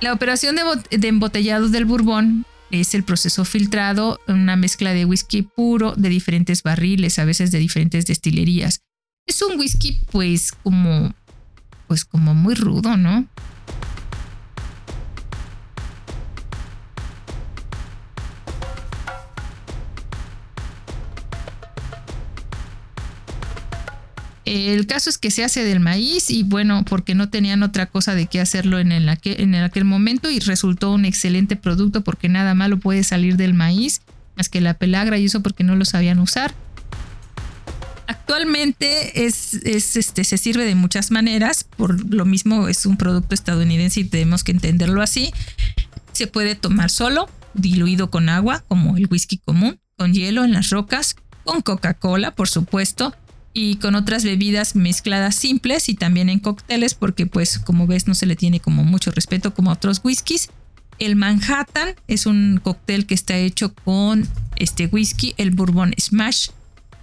[0.00, 5.42] La operación de, de embotellado del bourbon es el proceso filtrado, una mezcla de whisky
[5.42, 8.80] puro de diferentes barriles, a veces de diferentes destilerías.
[9.26, 11.14] Es un whisky pues como
[11.86, 13.26] pues como muy rudo, ¿no?
[24.46, 28.14] El caso es que se hace del maíz y bueno, porque no tenían otra cosa
[28.14, 32.54] de qué hacerlo en, aquel, en aquel momento y resultó un excelente producto porque nada
[32.54, 34.00] malo puede salir del maíz,
[34.36, 36.54] más que la pelagra y eso porque no lo sabían usar.
[38.06, 44.00] Actualmente es, este, se sirve de muchas maneras, por lo mismo es un producto estadounidense
[44.00, 45.32] y tenemos que entenderlo así.
[46.12, 50.70] Se puede tomar solo, diluido con agua, como el whisky común, con hielo en las
[50.70, 51.14] rocas,
[51.44, 53.14] con Coca-Cola, por supuesto,
[53.52, 58.14] y con otras bebidas mezcladas simples y también en cócteles porque pues como ves no
[58.14, 60.50] se le tiene como mucho respeto como otros whiskies.
[60.98, 66.48] El Manhattan es un cóctel que está hecho con este whisky, el Bourbon Smash,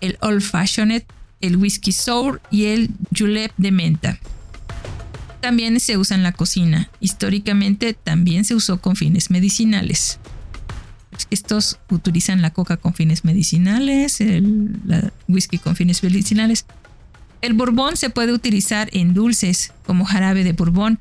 [0.02, 1.04] el Old Fashioned,
[1.42, 4.20] el Whisky Sour y el Julep de menta.
[5.42, 6.90] También se usa en la cocina.
[7.00, 10.20] Históricamente también se usó con fines medicinales.
[11.30, 16.66] Estos utilizan la coca con fines medicinales, el whisky con fines medicinales.
[17.42, 21.00] El bourbon se puede utilizar en dulces como jarabe de bourbon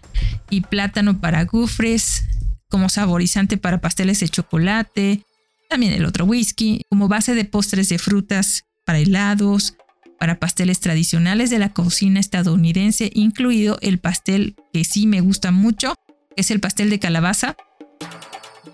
[0.51, 2.25] y plátano para gufres,
[2.69, 5.25] como saborizante para pasteles de chocolate,
[5.69, 9.77] también el otro whisky, como base de postres de frutas para helados,
[10.19, 15.95] para pasteles tradicionales de la cocina estadounidense, incluido el pastel que sí me gusta mucho,
[16.37, 17.57] es el pastel de calabaza,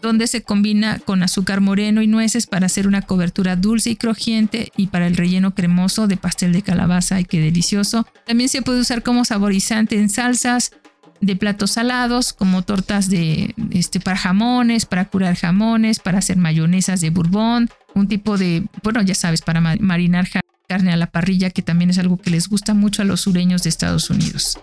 [0.01, 4.73] donde se combina con azúcar moreno y nueces para hacer una cobertura dulce y crujiente
[4.77, 7.17] y para el relleno cremoso de pastel de calabaza.
[7.17, 8.07] ¡Ay, qué delicioso!
[8.27, 10.73] También se puede usar como saborizante en salsas
[11.21, 17.01] de platos salados, como tortas de este para jamones, para curar jamones, para hacer mayonesas
[17.01, 20.29] de bourbon, un tipo de, bueno, ya sabes, para marinar
[20.69, 23.63] carne a la parrilla, que también es algo que les gusta mucho a los sureños
[23.63, 24.59] de Estados Unidos.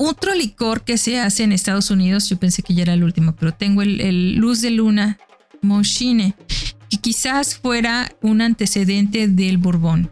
[0.00, 3.34] Otro licor que se hace en Estados Unidos, yo pensé que ya era el último,
[3.34, 5.18] pero tengo el, Luz de Luna
[5.60, 6.36] Moschine,
[6.88, 10.08] que quizás fuera un antecedente del Borbón.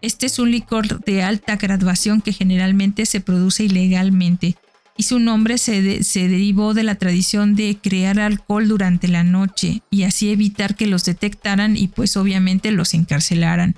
[0.00, 4.56] Este es un licor de alta graduación que generalmente se produce ilegalmente
[4.96, 9.82] y su nombre se, se, derivó de la tradición de crear alcohol durante la noche
[9.90, 13.74] y así evitar que los detectaran y pues obviamente los encarcelaran.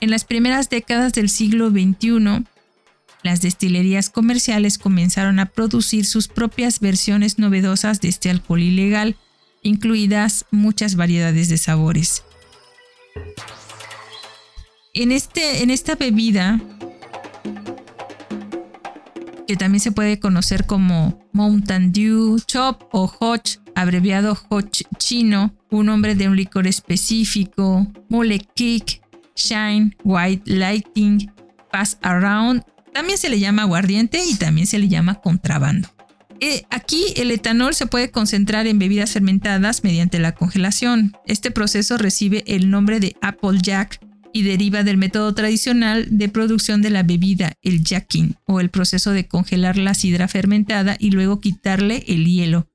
[0.00, 2.46] En las primeras décadas del siglo XXI,
[3.24, 9.16] las destilerías comerciales comenzaron a producir sus propias versiones novedosas de este alcohol ilegal,
[9.62, 12.22] incluidas muchas variedades de sabores.
[14.92, 16.60] En, este, en esta bebida,
[19.48, 25.86] que también se puede conocer como Mountain Dew, Chop o Hotch, abreviado Hotch chino, un
[25.86, 29.00] nombre de un licor específico, Mole Kick,
[29.34, 31.30] Shine, White Lighting,
[31.72, 32.62] Pass Around
[32.94, 35.88] también se le llama aguardiente y también se le llama contrabando.
[36.40, 41.12] Eh, aquí el etanol se puede concentrar en bebidas fermentadas mediante la congelación.
[41.26, 44.00] Este proceso recibe el nombre de Apple Jack
[44.32, 49.10] y deriva del método tradicional de producción de la bebida, el jacking, o el proceso
[49.10, 52.68] de congelar la sidra fermentada y luego quitarle el hielo,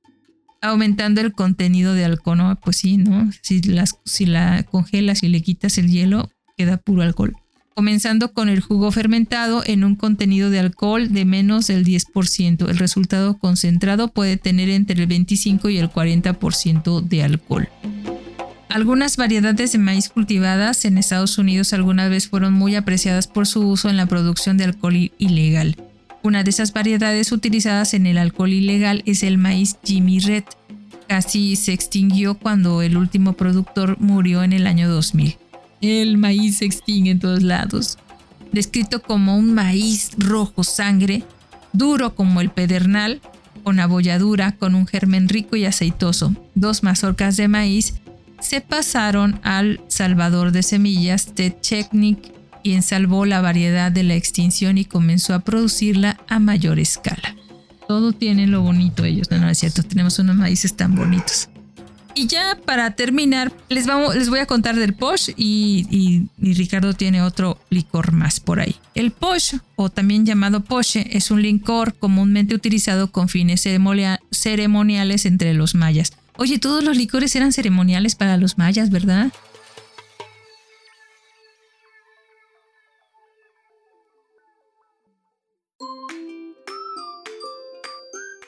[0.61, 2.57] aumentando el contenido de alcohol.
[2.61, 3.29] Pues sí, ¿no?
[3.41, 3.61] Si,
[4.05, 7.35] si la congelas y le quitas el hielo, queda puro alcohol
[7.79, 12.67] comenzando con el jugo fermentado en un contenido de alcohol de menos del 10%.
[12.67, 17.69] El resultado concentrado puede tener entre el 25 y el 40% de alcohol.
[18.67, 23.61] Algunas variedades de maíz cultivadas en Estados Unidos alguna vez fueron muy apreciadas por su
[23.61, 25.77] uso en la producción de alcohol ilegal.
[26.21, 30.43] Una de esas variedades utilizadas en el alcohol ilegal es el maíz Jimmy Red.
[31.07, 35.37] Casi se extinguió cuando el último productor murió en el año 2000.
[35.81, 37.97] El maíz se extingue en todos lados.
[38.51, 41.23] Descrito como un maíz rojo sangre,
[41.71, 43.21] duro como el pedernal,
[43.63, 46.33] con abolladura, con un germen rico y aceitoso.
[46.55, 47.95] Dos mazorcas de maíz
[48.41, 52.33] se pasaron al salvador de semillas de Chechnik,
[52.63, 57.35] quien salvó la variedad de la extinción y comenzó a producirla a mayor escala.
[57.87, 61.48] Todo tiene lo bonito ellos, no, no es cierto, tenemos unos maíces tan bonitos.
[62.19, 67.21] Y ya para terminar, les, vamos, les voy a contar del Posh y, Ricardo tiene
[67.21, 68.75] otro licor más por ahí.
[68.93, 75.53] El Posh, o también llamado Poche, es un licor comúnmente utilizado con fines ceremoniales entre
[75.53, 76.11] los mayas.
[76.35, 79.31] Oye, todos los licores eran ceremoniales para los mayas, ¿verdad?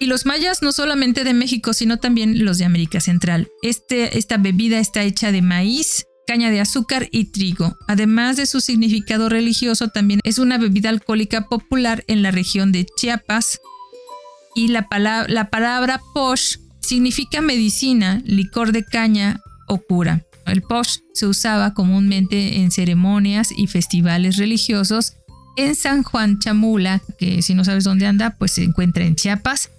[0.02, 3.52] Y los mayas no solamente de México, sino también los de América Central.
[3.62, 7.78] Este, esta bebida está hecha de maíz, caña de azúcar y trigo.
[7.88, 12.88] Además de su significado religioso, también es una bebida alcohólica popular en la región de
[12.98, 13.62] Chiapas.
[14.56, 14.88] Y la,
[15.28, 20.26] la palabra posh significa medicina, licor de caña o cura.
[20.48, 25.14] El posh se usaba comúnmente en ceremonias y festivales religiosos
[25.58, 29.70] en San Juan Chamula, que si no sabes dónde anda, pues se encuentra en Chiapas,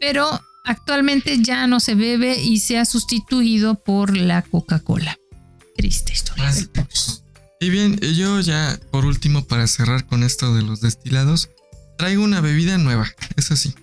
[0.00, 5.18] pero actualmente ya no se bebe y se ha sustituido por la Coca-Cola.
[5.76, 6.52] Triste historia.
[7.60, 11.50] Y bien, yo ya por último para cerrar con esto de los destilados,
[11.98, 13.74] traigo una bebida nueva, es así,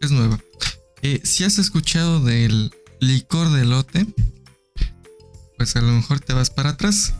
[0.00, 0.38] es nueva.
[1.02, 4.06] Eh, si has escuchado del licor de lote,
[5.58, 7.14] pues a lo mejor te vas para atrás.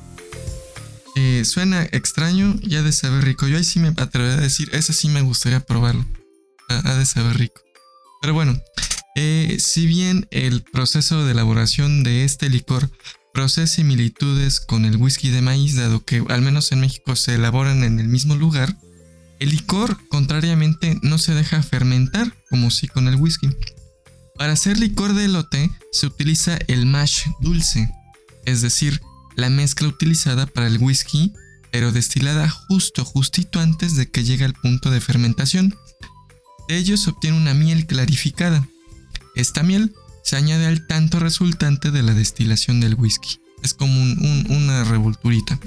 [1.14, 3.46] Eh, suena extraño y ha de saber rico.
[3.46, 6.06] Yo ahí sí me atrevería a decir, ese sí me gustaría probarlo.
[6.68, 7.60] Ha, de saber rico.
[8.22, 8.58] Pero bueno,
[9.16, 12.90] eh, si bien el proceso de elaboración de este licor
[13.34, 17.82] procesa similitudes con el whisky de maíz, dado que al menos en México se elaboran
[17.82, 18.76] en el mismo lugar,
[19.40, 23.50] el licor, contrariamente, no se deja fermentar como si con el whisky.
[24.36, 27.90] Para hacer licor de elote se utiliza el mash dulce,
[28.46, 29.02] es decir,
[29.34, 31.32] la mezcla utilizada para el whisky,
[31.72, 35.74] pero destilada justo, justito antes de que llegue al punto de fermentación.
[36.72, 38.66] De ello se obtiene una miel clarificada.
[39.34, 39.94] Esta miel
[40.24, 43.40] se añade al tanto resultante de la destilación del whisky.
[43.62, 45.60] Es como una revolturita.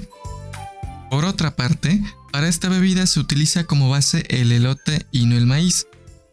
[1.08, 2.02] Por otra parte,
[2.32, 5.86] para esta bebida se utiliza como base el elote y no el maíz.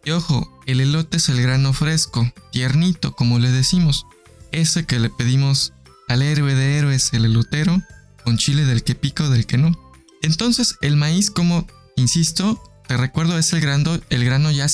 [0.05, 4.07] Y ojo, el elote es el grano fresco, tiernito, como le decimos.
[4.51, 5.73] Ese que le pedimos
[6.07, 7.79] al héroe de héroes, el elotero,
[8.23, 9.71] con chile del que pico, del que no.
[10.23, 14.67] Entonces, el maíz, como insisto, te recuerdo, es el grano, el grano ya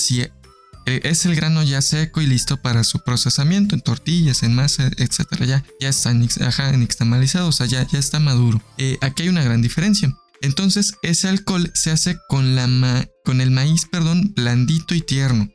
[0.86, 4.88] eh, es el grano ya seco y listo para su procesamiento en tortillas, en masa,
[4.98, 5.44] etc.
[5.46, 8.62] Ya, ya está nixtamalizado, o sea, ya, ya está maduro.
[8.78, 10.12] Eh, aquí hay una gran diferencia.
[10.42, 15.50] Entonces ese alcohol se hace con, la con el maíz perdón, blandito y tierno.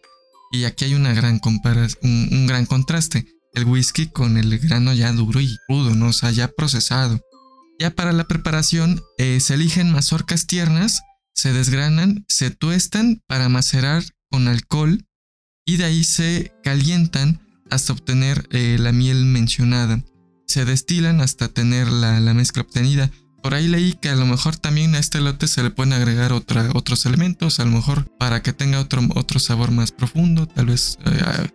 [0.53, 3.27] Y aquí hay una gran un, un, gran contraste.
[3.55, 6.09] El whisky con el grano ya duro y rudo, ¿no?
[6.09, 7.21] O sea, ya procesado.
[7.81, 11.01] Ya para la preparación eh, se eligen mazorcas tiernas,
[11.35, 15.05] se desgranan, se tuestan para macerar con alcohol
[15.67, 17.41] y de ahí se calientan
[17.71, 20.03] hasta obtener eh, la miel mencionada.
[20.47, 23.11] Se destilan hasta tener la, la mezcla obtenida.
[23.43, 26.33] Por ahí leí que a lo mejor también a este lote se le pueden agregar
[26.33, 30.99] otros elementos, a lo mejor para que tenga otro, otro sabor más profundo, tal vez,
[31.05, 31.51] eh,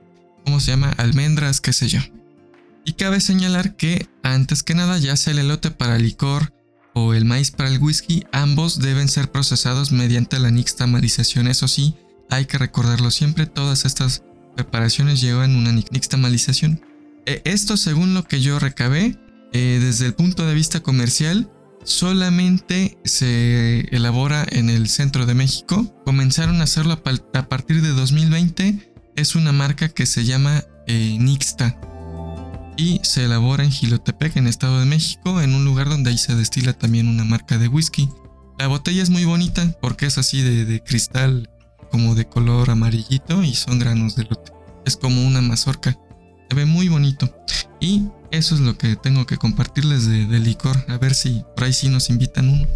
[0.46, 0.92] ¿cómo se llama?
[0.98, 2.00] Almendras, qué sé yo.
[2.86, 6.54] Y cabe señalar que, antes que nada, ya sea el elote para licor
[7.00, 11.48] o el maíz para el whisky, ambos deben ser procesados mediante la nixtamalización.
[11.48, 11.96] Eso sí,
[12.30, 14.24] hay que recordarlo siempre, todas estas
[14.56, 16.82] preparaciones llevan una nixtamalización.
[17.26, 19.18] Eh, esto, según lo que yo recabé,
[19.54, 21.50] eh, desde el punto de vista comercial,
[21.84, 25.94] solamente se elabora en el centro de México.
[26.06, 27.02] Comenzaron a hacerlo
[27.34, 28.92] a partir de 2020.
[29.16, 31.80] Es una marca que se llama eh, Nixta
[32.80, 36.36] y se elabora en Gilotepec, en Estado de México, en un lugar donde ahí se
[36.36, 38.10] destila también una marca de whisky.
[38.58, 41.50] La botella es muy bonita porque es así de, de cristal,
[41.92, 44.54] como de color amarillito y son granos de lote.
[44.86, 45.98] Es como una mazorca.
[46.50, 47.30] Se ve muy bonito.
[47.82, 50.78] Y eso es lo que tengo que compartirles de, licor.
[50.88, 52.68] A ver si por ahí sí nos invitan uno.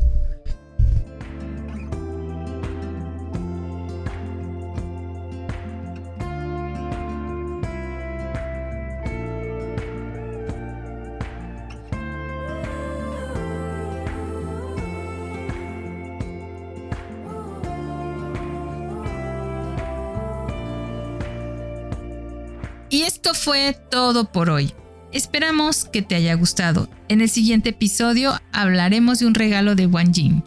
[23.24, 24.74] Esto fue todo por hoy.
[25.14, 26.90] Esperamos que te haya gustado.
[27.08, 30.44] En el siguiente episodio hablaremos de un regalo de Wanjin,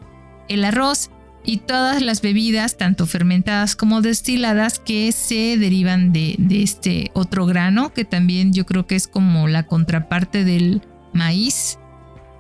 [0.50, 1.08] el arroz
[1.42, 7.46] y todas las bebidas, tanto fermentadas como destiladas, que se derivan de, de este otro
[7.46, 10.82] grano, que también yo creo que es como la contraparte del
[11.14, 11.78] maíz.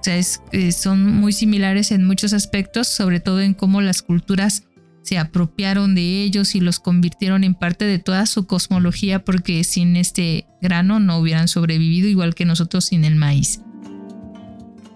[0.00, 4.02] O sea, es, eh, son muy similares en muchos aspectos, sobre todo en cómo las
[4.02, 4.64] culturas
[5.06, 9.94] se apropiaron de ellos y los convirtieron en parte de toda su cosmología porque sin
[9.94, 13.60] este grano no hubieran sobrevivido igual que nosotros sin el maíz.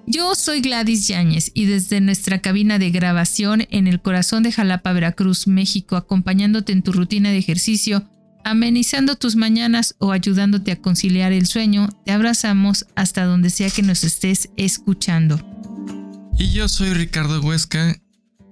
[0.07, 4.93] Yo soy Gladys Yáñez y desde nuestra cabina de grabación en el corazón de Jalapa,
[4.93, 8.11] Veracruz, México, acompañándote en tu rutina de ejercicio,
[8.45, 13.82] amenizando tus mañanas o ayudándote a conciliar el sueño, te abrazamos hasta donde sea que
[13.82, 15.39] nos estés escuchando.
[16.37, 17.97] Y yo soy Ricardo Huesca,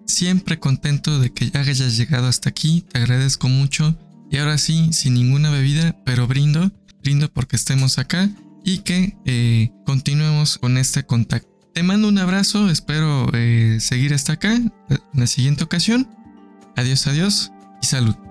[0.09, 3.97] siempre contento de que ya hayas llegado hasta aquí, te agradezco mucho.
[4.31, 6.73] Y ahora sí, sin ninguna bebida, pero brindo,
[7.03, 8.29] brindo porque estemos acá
[8.65, 11.49] y que eh, continuemos con este contacto.
[11.73, 14.73] Te mando un abrazo, espero eh, seguir hasta acá en
[15.15, 16.09] la siguiente ocasión.
[16.77, 18.28] Adiós, adiós y salud.